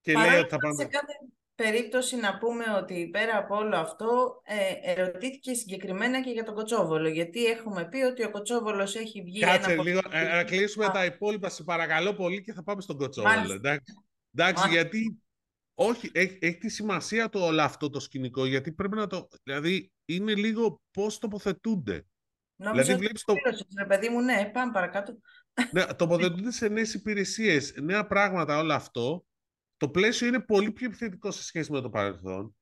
[0.01, 0.75] Και λέει ότι θα πάνε...
[0.75, 1.13] Σε κάθε
[1.55, 7.09] περίπτωση να πούμε ότι πέρα από όλο αυτό ε, ερωτήθηκε συγκεκριμένα και για τον Κοτσόβολο.
[7.09, 11.05] Γιατί έχουμε πει ότι ο Κοτσόβολος έχει βγει Κάτσε ένα λίγο, ε, να κλείσουμε τα
[11.05, 13.53] υπόλοιπα σε παρακαλώ πολύ και θα πάμε στον Κοτσόβολο.
[13.53, 13.95] Εντάξει,
[14.35, 15.19] εντάξει γιατί
[15.75, 19.29] όχι, έχει, έχει, τη σημασία το όλο αυτό το σκηνικό, γιατί πρέπει να το...
[19.43, 22.07] Δηλαδή, είναι λίγο πώς τοποθετούνται.
[22.57, 23.35] Νόμιζα δηλαδή, βλέπεις το...
[23.79, 25.19] ρε παιδί μου, ναι, πάμε παρακάτω.
[25.73, 29.25] Ναι, τοποθετούνται σε νέες υπηρεσίες, νέα πράγματα, όλο αυτό.
[29.85, 32.57] Το πλαίσιο είναι πολύ πιο επιθετικό σε σχέση με το παρελθόν.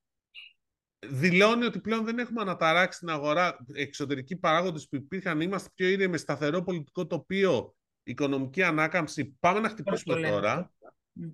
[1.09, 5.41] Δηλώνει ότι πλέον δεν έχουμε αναταράξει την αγορά εξωτερικοί παράγοντες που υπήρχαν.
[5.41, 9.37] Είμαστε πιο ήρεμοι με σταθερό πολιτικό τοπίο, οικονομική ανάκαμψη.
[9.41, 10.73] Πάμε να χτυπήσουμε τώρα.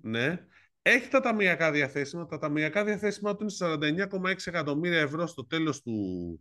[0.01, 0.45] Ναι.
[0.81, 2.25] Έχει τα ταμιακά διαθέσιμα.
[2.25, 6.39] Τα ταμιακά διαθέσιμα του είναι 49,6 εκατομμύρια ευρώ στο τέλος του,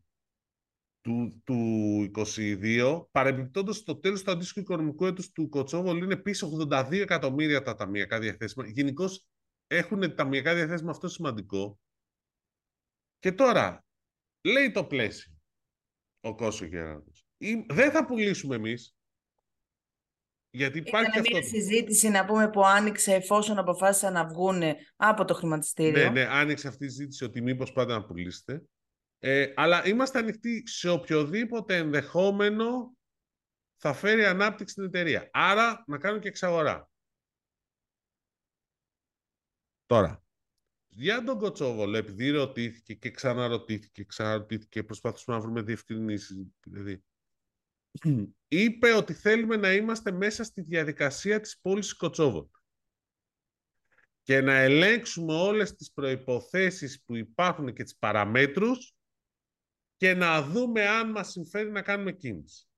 [1.01, 3.07] του, του 22.
[3.11, 8.19] Παρεμπιπτόντως, στο τέλος του αντίστοιχου οικονομικού έτους του Κοτσόβολου είναι πίσω 82 εκατομμύρια τα ταμιακά
[8.19, 8.67] διαθέσιμα.
[8.67, 9.27] Γενικώς
[9.69, 11.79] έχουν τα ταμιακά διαθέσιμα αυτό σημαντικό.
[13.19, 13.85] Και τώρα,
[14.45, 15.33] λέει το πλαίσιο
[16.21, 17.27] ο Κώσο Γεράντος.
[17.69, 18.97] Δεν θα πουλήσουμε εμείς,
[20.51, 24.63] γιατί υπάρχει Ήταν μια συζήτηση να πούμε που άνοιξε εφόσον αποφάσισαν να βγουν
[24.97, 26.03] από το χρηματιστήριο.
[26.03, 28.63] Ναι, ναι, άνοιξε αυτή η συζήτηση ότι μήπως πάντα να πουλήσετε.
[29.19, 32.97] Ε, αλλά είμαστε ανοιχτοί σε οποιοδήποτε ενδεχόμενο
[33.77, 35.29] θα φέρει ανάπτυξη στην εταιρεία.
[35.33, 36.89] Άρα να κάνουν και εξαγορά.
[39.89, 40.25] Τώρα,
[40.89, 46.47] για τον Κοτσόβολο, επειδή ρωτήθηκε και ξαναρωτήθηκε και ξαναρωτήθηκε, προσπαθούμε να βρούμε διευκρινήσεις.
[46.61, 47.05] Δηλαδή,
[48.49, 52.51] είπε ότι θέλουμε να είμαστε μέσα στη διαδικασία της πώλησης Κοτσόβολου
[54.23, 58.95] και να ελέγξουμε όλες τις προϋποθέσεις που υπάρχουν και τις παραμέτρους
[59.97, 62.69] και να δούμε αν μας συμφέρει να κάνουμε κίνηση.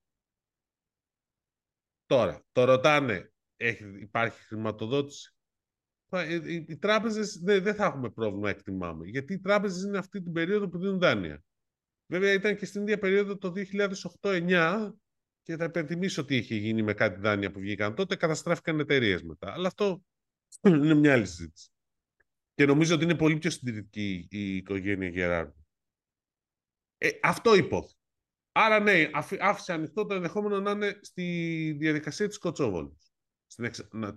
[2.07, 5.35] Τώρα, το ρωτάνε, έχει, υπάρχει χρηματοδότηση;
[6.13, 9.07] Οι, οι τράπεζες δεν, δεν θα έχουμε πρόβλημα, εκτιμάμε.
[9.07, 11.43] Γιατί οι τράπεζες είναι αυτή την περίοδο που δίνουν δάνεια.
[12.07, 13.53] Βέβαια ήταν και στην ίδια περίοδο το
[14.23, 14.93] 2008-2009
[15.43, 19.53] και θα υπενθυμίσω τι είχε γίνει με κάτι δάνεια που βγήκαν τότε, καταστράφηκαν εταιρείες μετά.
[19.53, 20.05] Αλλά αυτό
[20.69, 21.71] είναι μια άλλη συζήτηση.
[22.55, 25.67] Και νομίζω ότι είναι πολύ πιο συντηρητική η οικογένεια Γεράρδου.
[26.99, 28.01] Ε, αυτό υπόθηκε.
[28.53, 33.13] Άρα ναι, άφησε ανοιχτό το ενδεχόμενο να είναι στη διαδικασία της Κοτσόβολης.
[33.47, 33.89] Στην εξ...
[33.91, 34.13] να,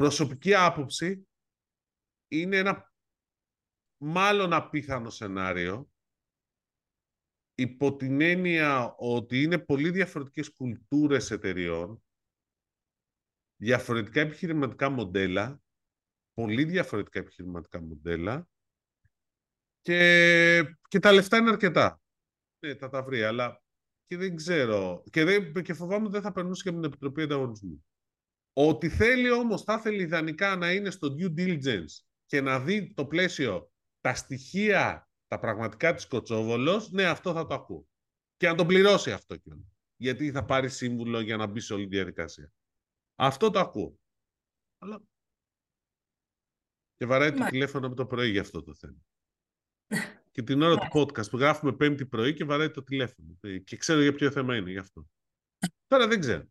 [0.00, 1.28] Προσωπική άποψη
[2.28, 2.92] είναι ένα
[4.02, 5.90] μάλλον απίθανο σενάριο
[7.54, 12.02] υπό την έννοια ότι είναι πολύ διαφορετικές κουλτούρες εταιριών,
[13.56, 15.62] διαφορετικά επιχειρηματικά μοντέλα,
[16.32, 18.48] πολύ διαφορετικά επιχειρηματικά μοντέλα
[19.80, 22.00] και, και τα λεφτά είναι αρκετά.
[22.66, 23.62] Ναι, θα τα βρει, αλλά
[24.04, 25.02] και δεν ξέρω.
[25.10, 27.84] Και, δεν, και φοβάμαι ότι δεν θα περνούσε και με την Επιτροπή Ανταγωνισμού.
[28.52, 33.06] Ότι θέλει όμως, θα θέλει ιδανικά να είναι στο due diligence και να δει το
[33.06, 37.88] πλαίσιο, τα στοιχεία τα πραγματικά της Κοτσόβολος, ναι, αυτό θα το ακούω.
[38.36, 39.76] Και να τον πληρώσει αυτό κιόλας.
[39.96, 42.52] Γιατί θα πάρει σύμβουλο για να μπει σε όλη τη διαδικασία.
[43.14, 43.98] Αυτό το ακούω.
[44.78, 45.02] Αλλά...
[46.96, 48.98] Και βαράει το τηλέφωνο από το πρωί για αυτό το θέμα.
[50.32, 53.38] και την ώρα του podcast που γράφουμε πέμπτη πρωί και βαράει το τηλέφωνο.
[53.64, 55.08] Και ξέρω για ποιο θέμα είναι γι' αυτό.
[55.86, 56.48] Τώρα δεν ξέρω.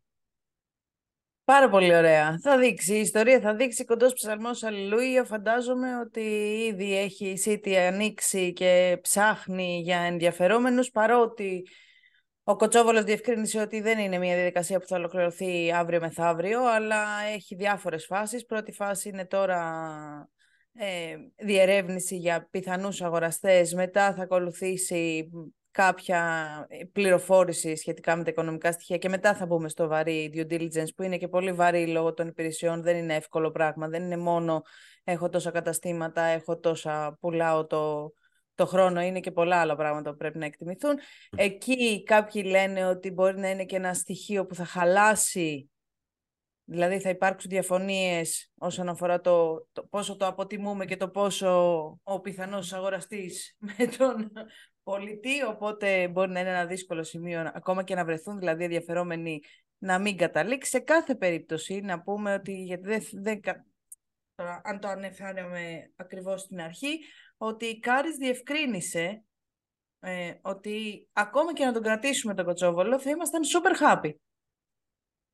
[1.49, 2.39] Πάρα πολύ ωραία.
[2.41, 5.23] Θα δείξει, η ιστορία θα δείξει κοντός ψαλμός Αλληλούια.
[5.23, 6.21] Φαντάζομαι ότι
[6.71, 11.63] ήδη έχει η City ανοίξει και ψάχνει για ενδιαφερόμενους, παρότι
[12.43, 17.55] ο Κοτσόβολος διευκρίνησε ότι δεν είναι μια διαδικασία που θα ολοκληρωθεί αύριο μεθαύριο, αλλά έχει
[17.55, 18.45] διάφορες φάσεις.
[18.45, 19.61] Πρώτη φάση είναι τώρα
[20.73, 23.73] ε, διερεύνηση για πιθανούς αγοραστές.
[23.73, 25.29] Μετά θα ακολουθήσει
[25.71, 30.93] κάποια πληροφόρηση σχετικά με τα οικονομικά στοιχεία και μετά θα μπούμε στο βαρύ due diligence
[30.95, 34.61] που είναι και πολύ βαρύ λόγω των υπηρεσιών, δεν είναι εύκολο πράγμα, δεν είναι μόνο
[35.03, 38.13] έχω τόσα καταστήματα, έχω τόσα πουλάω το,
[38.55, 40.99] το χρόνο, είναι και πολλά άλλα πράγματα που πρέπει να εκτιμηθούν.
[41.37, 45.69] Εκεί κάποιοι λένε ότι μπορεί να είναι και ένα στοιχείο που θα χαλάσει
[46.71, 51.49] Δηλαδή θα υπάρξουν διαφωνίες όσον αφορά το, το πόσο το αποτιμούμε και το πόσο
[52.03, 54.31] ο πιθανός αγοραστής με τον
[54.89, 59.41] πολιτή, οπότε μπορεί να είναι ένα δύσκολο σημείο ακόμα και να βρεθούν δηλαδή ενδιαφερόμενοι
[59.77, 60.69] να μην καταλήξει.
[60.69, 63.41] Σε κάθε περίπτωση να πούμε ότι, γιατί δεν, δεν,
[64.63, 66.99] αν το ανεφάραμε ακριβώς στην αρχή,
[67.37, 69.23] ότι η Κάρις διευκρίνησε
[69.99, 74.13] ε, ότι ακόμα και να τον κρατήσουμε τον Κοτσόβολο θα ήμασταν super happy.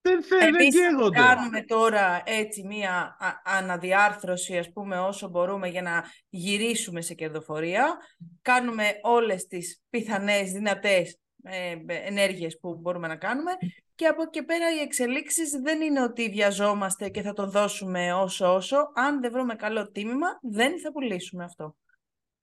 [0.07, 7.01] Δεν θέλει, δεν κάνουμε τώρα έτσι μία αναδιάρθρωση, ας πούμε, όσο μπορούμε για να γυρίσουμε
[7.01, 7.97] σε κερδοφορία.
[8.41, 13.51] Κάνουμε όλες τις πιθανές, δυνατές ε, ενέργειες που μπορούμε να κάνουμε
[13.95, 18.53] και από εκεί πέρα οι εξελίξεις δεν είναι ότι βιαζόμαστε και θα το δώσουμε όσο
[18.53, 18.91] όσο.
[18.95, 21.75] Αν δεν βρούμε καλό τίμημα, δεν θα πουλήσουμε αυτό.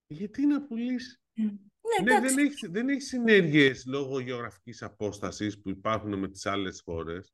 [0.07, 1.19] Γιατί να πουλήσει.
[1.33, 6.81] Ναι, ναι δεν, έχει, δεν έχεις συνέργειες λόγω γεωγραφικής απόστασης που υπάρχουν με τις άλλες
[6.85, 7.33] χώρες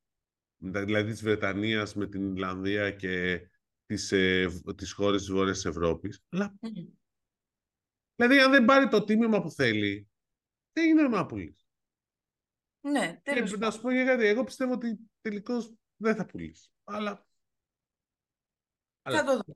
[0.60, 3.42] δηλαδή της Βρετανίας με την Ιρλανδία και
[3.86, 6.24] τις, ε, τις χώρες της Βόρειας Ευρώπης.
[6.30, 6.60] Αλλά...
[8.16, 10.10] Δηλαδή, αν δεν πάρει το τίμημα που θέλει,
[10.72, 11.66] δεν είναι να πουλήσει.
[12.82, 16.72] Ναι, τέλος Και να σου πω για κάτι, εγώ πιστεύω ότι τελικώς δεν θα πουλήσει.
[16.84, 17.28] Αλλά...
[19.02, 19.54] Θα το δω.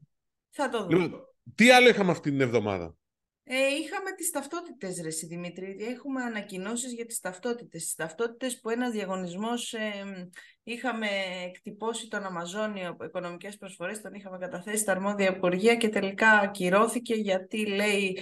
[0.49, 0.89] Θα το δω.
[0.89, 1.25] Λοιπόν,
[1.55, 2.95] τι άλλο είχαμε αυτή την εβδομάδα;
[3.45, 5.77] Ε, είχαμε τις ταυτότητες, ρε Δημήτρη.
[5.79, 7.83] Έχουμε ανακοινώσεις για τις ταυτότητες.
[7.83, 10.29] Τις ταυτότητες που ένας διαγωνισμός ε,
[10.63, 11.07] είχαμε
[11.45, 17.13] εκτυπώσει τον Αμαζόνιο από οικονομικές προσφορές, τον είχαμε καταθέσει στα αρμόδια υπουργεία και τελικά ακυρώθηκε
[17.13, 18.17] γιατί λέει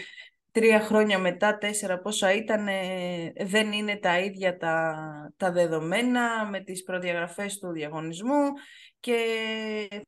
[0.51, 4.95] τρία χρόνια μετά, τέσσερα πόσα ήταν, ε, δεν είναι τα ίδια τα,
[5.37, 8.51] τα δεδομένα με τις προδιαγραφές του διαγωνισμού
[8.99, 9.17] και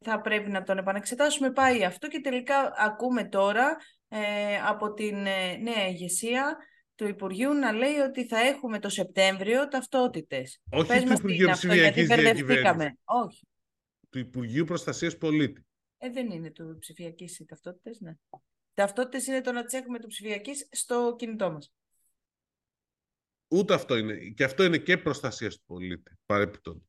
[0.02, 1.52] θα πρέπει να τον επανεξετάσουμε.
[1.52, 4.03] Πάει αυτό και τελικά ακούμε τώρα ε,
[4.68, 6.58] από την ε, νέα ηγεσία
[6.96, 10.62] του Υπουργείου να λέει ότι θα έχουμε το Σεπτέμβριο ταυτότητες.
[10.72, 12.98] Όχι Πες του Υπουργείου Ψηφιακής Διακυβέρνησης.
[13.04, 13.48] Όχι.
[14.10, 15.66] Του Υπουργείου Προστασίας Πολίτη.
[15.98, 18.14] Ε, δεν είναι του ψηφιακής οι ταυτότητες, ναι.
[18.74, 21.74] Ταυτότητες είναι το να τις έχουμε του ψηφιακής στο κινητό μας.
[23.48, 24.18] Ούτε αυτό είναι.
[24.36, 26.88] Και αυτό είναι και προστασίας του πολίτη, παρεπιπτόντως.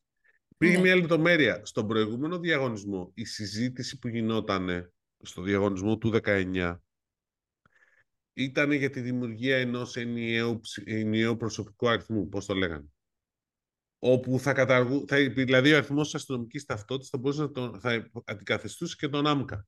[0.56, 0.80] Πήγε ναι.
[0.80, 1.60] μια λεπτομέρεια.
[1.64, 6.76] Στον προηγούμενο διαγωνισμό, η συζήτηση που γινόταν στο διαγωνισμό του 19
[8.34, 12.86] ήταν για τη δημιουργία ενός ενιαίου, ενιαίου προσωπικού αριθμού, πώς το λέγανε.
[13.98, 18.10] Όπου θα καταργού, θα, δηλαδή ο αριθμός της αστυνομικής ταυτότητας θα μπορούσε να τον, θα
[18.24, 19.66] αντικαθεστούσε και τον άμκα.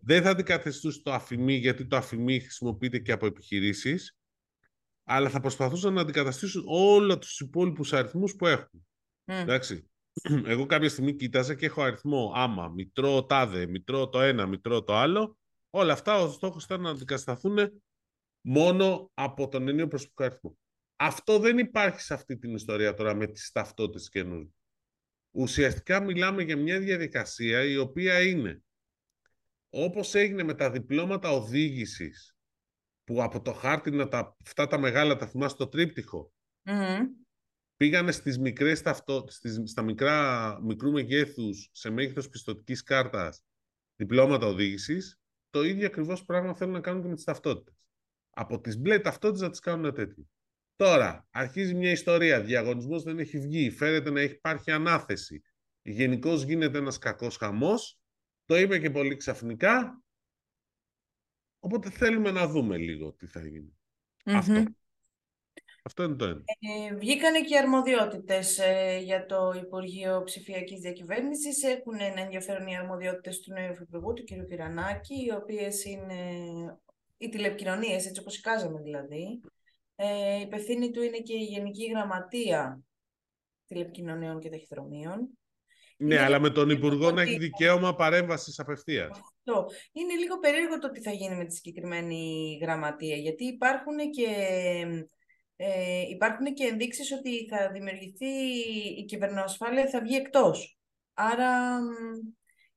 [0.00, 4.18] Δεν θα αντικαθεστούσε το αφημί, γιατί το αφημί χρησιμοποιείται και από επιχειρήσεις,
[5.04, 8.86] αλλά θα προσπαθούσαν να αντικαταστήσουν όλα τους υπόλοιπους αριθμούς που έχουν.
[9.24, 9.90] Εντάξει.
[10.44, 14.96] Εγώ κάποια στιγμή κοίταζα και έχω αριθμό άμα, μητρό τάδε, μητρό το ένα, μητρό το
[14.96, 15.38] άλλο
[15.70, 17.82] Όλα αυτά ο στόχος ήταν να αντικατασταθούν
[18.40, 20.58] μόνο από τον ενίο προσωπικό αριθμό.
[20.96, 24.54] Αυτό δεν υπάρχει σε αυτή την ιστορία τώρα με τις ταυτότητες καινούργιες.
[25.30, 28.62] Ουσιαστικά μιλάμε για μια διαδικασία η οποία είναι
[29.70, 32.36] όπως έγινε με τα διπλώματα οδήγησης
[33.04, 36.32] που από το χάρτη να τα, αυτά τα μεγάλα τα θυμάσαι στο τρίπτυχο
[37.76, 43.44] πήγανε στις μικρές ταυτό, στις, στα μικρά, μικρού μεγέθους σε μέγεθος πιστοτικής κάρτας
[43.96, 45.19] διπλώματα οδήγησης
[45.50, 47.74] το ίδιο ακριβώς πράγμα θέλουν να κάνουν και με τις ταυτότητες.
[48.30, 50.28] Από τις μπλε ταυτότητες να τις κάνουν τέτοιο.
[50.76, 52.40] Τώρα, αρχίζει μια ιστορία.
[52.40, 53.70] Διαγωνισμός δεν έχει βγει.
[53.70, 55.42] Φέρεται να έχει υπάρχει ανάθεση.
[55.82, 58.00] Γενικώς γίνεται ένας κακός χαμός.
[58.44, 60.02] Το είπε και πολύ ξαφνικά.
[61.58, 63.78] Οπότε θέλουμε να δούμε λίγο τι θα γινει
[64.24, 64.64] Αυτό.
[65.90, 66.42] Αυτό είναι το ένα.
[66.46, 71.62] Ε, βγήκανε και οι αρμοδιότητες ε, για το Υπουργείο Ψηφιακής Διακυβέρνησης.
[71.62, 74.48] Έχουν ένα ενδιαφέρον οι αρμοδιότητες του νέου Υφυπουργού, του κ.
[74.48, 76.14] Κυρανάκη, οι οποίες είναι
[77.18, 79.40] οι τηλεπικοινωνίες, έτσι όπως εικάζαμε δηλαδή.
[79.96, 82.80] Ε, η υπευθύνη του είναι και η Γενική Γραμματεία
[83.66, 85.28] Τηλεπικοινωνιών και Ταχυδρομείων.
[85.96, 89.10] Ναι, αλλά με τον Υπουργό να έχει δικαίωμα παρέμβασης απευθείας.
[89.10, 89.66] Αυτό.
[89.92, 94.28] Είναι λίγο περίεργο το τι θα γίνει με τη συγκεκριμένη γραμματεία, γιατί υπάρχουν και
[95.62, 98.26] ε, υπάρχουν και ενδείξεις ότι θα δημιουργηθεί
[98.98, 100.78] η κυβερνοασφάλεια, θα βγει εκτός.
[101.14, 101.78] Άρα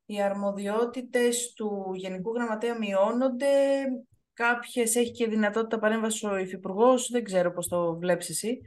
[0.05, 3.83] οι αρμοδιότητες του Γενικού Γραμματέα μειώνονται,
[4.33, 8.61] κάποιες έχει και δυνατότητα παρέμβασης ο Υφυπουργός, δεν ξέρω πώς το βλέπεις εσύ.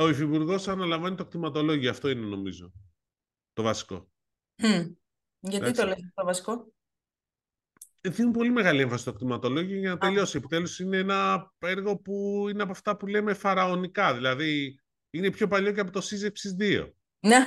[0.00, 2.72] Ο Υφυπουργός αναλαμβάνει το κτηματολόγιο, αυτό είναι νομίζω
[3.52, 4.08] το βασικό.
[5.40, 6.72] Γιατί το λες το βασικό;
[8.10, 10.36] Δίνουν πολύ μεγάλη έμφαση στο κτηματολόγιο για να τελειώσει.
[10.36, 14.14] Επιτέλους είναι ένα έργο που είναι από αυτά που λέμε φαραωνικά.
[14.14, 14.80] Δηλαδή
[15.10, 16.90] είναι πιο παλιό και από το Σύζεψης 2.
[17.20, 17.46] Ναι.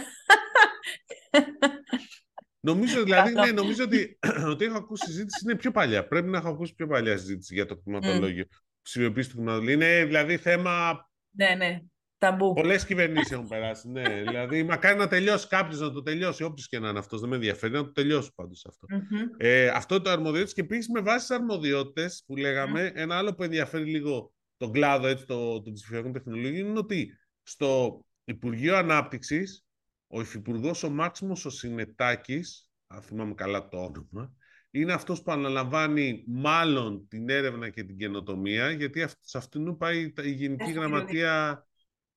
[2.61, 4.19] Νομίζω, δηλαδή, ναι, νομίζω ότι,
[4.51, 6.07] ότι έχω ακούσει συζήτηση είναι πιο παλιά.
[6.07, 8.45] Πρέπει να έχω ακούσει πιο παλιά συζήτηση για το κτηματολόγιο.
[8.49, 8.57] Mm.
[8.81, 9.73] Ψηφιοποίηση του κτηματολόγιου.
[9.73, 11.07] Είναι δηλαδή θέμα.
[11.29, 11.79] Ναι, ναι.
[12.19, 12.53] Ταμπού.
[12.53, 13.89] Πολλές κυβερνήσεις έχουν περάσει.
[13.89, 17.19] Ναι, δηλαδή, μακάρι να τελειώσει κάποιος να το τελειώσει, όποιο και να είναι αυτός.
[17.19, 18.87] Δεν με ενδιαφέρει να το τελειώσει πάντως αυτό.
[18.91, 19.35] Mm-hmm.
[19.37, 22.91] Ε, αυτό το αρμοδιότητες και επίσης με βάση τις αρμοδιότητες που λέγαμε, mm.
[22.95, 28.01] ένα άλλο που ενδιαφέρει λίγο τον κλάδο έτσι, το, των ψηφιακών τεχνολογίων είναι ότι στο
[28.23, 29.65] Υπουργείο Ανάπτυξης
[30.07, 32.41] ο Υφυπουργός ο Μάξιμος ο Συνετάκη,
[32.87, 34.33] αν θυμάμαι καλά το όνομα,
[34.71, 40.31] είναι αυτός που αναλαμβάνει μάλλον την έρευνα και την καινοτομία, γιατί σε αυτήν πάει η
[40.31, 41.63] Γενική Γραμματεία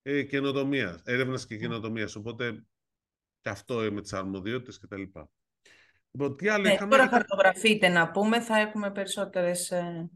[0.03, 2.17] ε, καινοτομία, έρευνας και καινοτομίας.
[2.17, 2.65] Οπότε
[3.41, 5.03] και αυτό ε, με τις αρμοδιότητες κτλ.
[6.11, 6.91] Λοιπόν, τι άλλο ναι, είχαμε...
[6.91, 10.11] Τώρα χαρτογραφείτε να πούμε, θα έχουμε περισσότερες ε,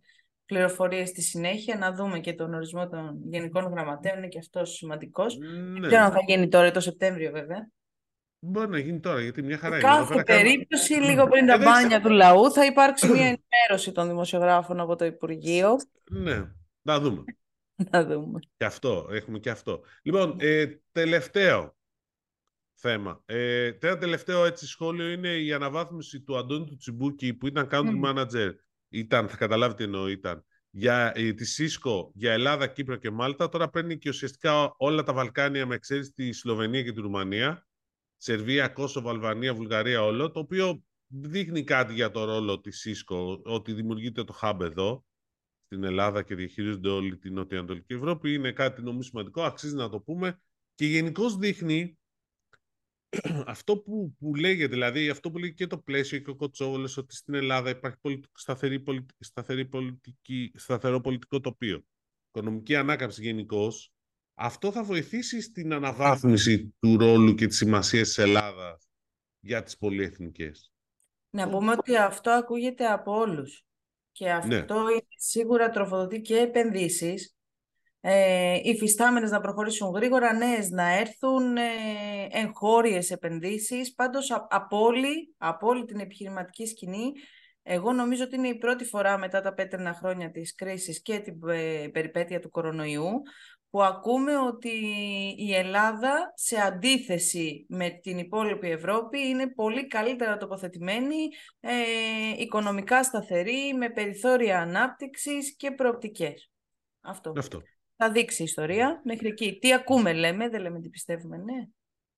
[0.47, 5.37] πληροφορίες στη συνέχεια, να δούμε και τον ορισμό των γενικών γραμματέων, είναι και αυτός σημαντικός.
[5.37, 5.81] Ναι.
[5.81, 7.71] Δεν ξέρω αν θα γίνει τώρα το Σεπτέμβριο βέβαια.
[8.39, 9.85] Μπορεί να γίνει τώρα, γιατί μια χαρά είναι.
[9.85, 14.97] Κάθε περίπτωση, λίγο πριν τα μπάνια του λαού, θα υπάρξει μια ενημέρωση των δημοσιογράφων από
[14.97, 15.77] το Υπουργείο.
[16.11, 16.45] Ναι,
[16.83, 17.25] να δούμε.
[17.91, 18.41] να δούμε.
[18.57, 19.81] Και αυτό, έχουμε και αυτό.
[20.03, 21.77] Λοιπόν, ε, τελευταίο
[22.75, 23.23] θέμα.
[23.27, 28.53] Ε, τελευταίο έτσι σχόλιο είναι η αναβάθμιση του Αντώνη του Τσιμπούκη που ήταν country manager
[28.89, 33.49] ήταν, θα καταλάβετε τι εννοώ, ήταν για ε, τη ΣΥΣΚΟ για Ελλάδα, Κύπρο και Μάλτα.
[33.49, 37.67] Τώρα παίρνει και ουσιαστικά όλα τα Βαλκάνια με εξαίρεση τη Σλοβενία και τη Ρουμανία.
[38.17, 40.31] Σερβία, Κόσοβο, Αλβανία, Βουλγαρία, όλο.
[40.31, 45.05] Το οποίο δείχνει κάτι για το ρόλο της ΣΥΣΚΟ, ότι δημιουργείται το hub εδώ
[45.67, 48.35] στην Ελλάδα και διαχειρίζονται όλη την Νοτιοανατολική Ευρώπη.
[48.35, 50.41] Είναι κάτι νομίζω σημαντικό, αξίζει να το πούμε.
[50.75, 51.99] Και γενικώς δείχνει
[53.47, 57.15] αυτό που, που λέγεται, δηλαδή αυτό που λέει και το πλαίσιο και ο Κοτσόβολος, ότι
[57.15, 58.83] στην Ελλάδα υπάρχει σταθερή,
[59.19, 61.85] σταθερή πολιτική, σταθερό πολιτικό τοπίο,
[62.29, 63.93] οικονομική ανάκαμψη γενικώς,
[64.35, 68.89] αυτό θα βοηθήσει στην αναβάθμιση του ρόλου και της σημασίας της Ελλάδας
[69.41, 70.73] για τις πολυεθνικές.
[71.31, 73.66] Να πούμε ότι αυτό ακούγεται από όλους.
[74.17, 74.57] Και ναι.
[74.57, 77.37] αυτό είναι σίγουρα τροφοδοτεί και επενδύσεις
[78.01, 81.63] ε, οι φυστάμενες να προχωρήσουν γρήγορα, νέες να έρθουν, ε,
[82.31, 83.95] εγχώριες επενδύσεις.
[83.95, 87.13] Πάντως, από όλη, από όλη την επιχειρηματική σκηνή,
[87.63, 91.41] εγώ νομίζω ότι είναι η πρώτη φορά μετά τα πέτρινα χρόνια της κρίσης και την
[91.49, 93.11] ε, περιπέτεια του κορονοϊού,
[93.71, 94.77] που ακούμε ότι
[95.39, 101.29] η Ελλάδα, σε αντίθεση με την υπόλοιπη Ευρώπη, είναι πολύ καλύτερα τοποθετημένη,
[101.61, 101.73] ε,
[102.37, 106.51] οικονομικά σταθερή, με περιθώρια ανάπτυξης και προοπτικές.
[107.01, 107.33] Αυτό.
[107.37, 107.63] Αυτό.
[107.97, 109.59] Θα δείξει η ιστορία μέχρι εκεί.
[109.61, 111.69] Τι ακούμε λέμε, δεν λέμε τι πιστεύουμε, ναι.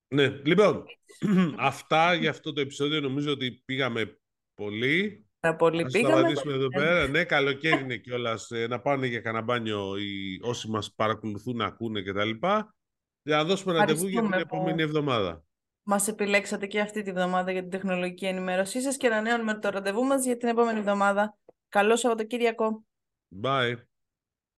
[0.07, 0.83] Ναι, λοιπόν,
[1.57, 4.19] αυτά για αυτό το επεισόδιο νομίζω ότι πήγαμε
[4.53, 5.28] πολύ.
[5.39, 6.13] Τα πολύ Ας πήγαμε.
[6.15, 7.07] σταματήσουμε εδώ πέρα.
[7.07, 12.01] Ναι, καλοκαίρι είναι κιόλας ε, να πάνε για κανένα μπάνιο οι, όσοι μας παρακολουθούν, ακούνε
[12.01, 12.29] κτλ.
[13.21, 15.43] Για να δώσουμε ραντεβού για την επόμενη εβδομάδα.
[15.83, 20.03] Μας επιλέξατε και αυτή τη εβδομάδα για την τεχνολογική ενημέρωσή σας και ανανέωνουμε το ραντεβού
[20.03, 21.37] μας για την επόμενη εβδομάδα.
[21.69, 22.83] Καλό Σαββατοκύριακο.
[23.43, 23.88] Bye.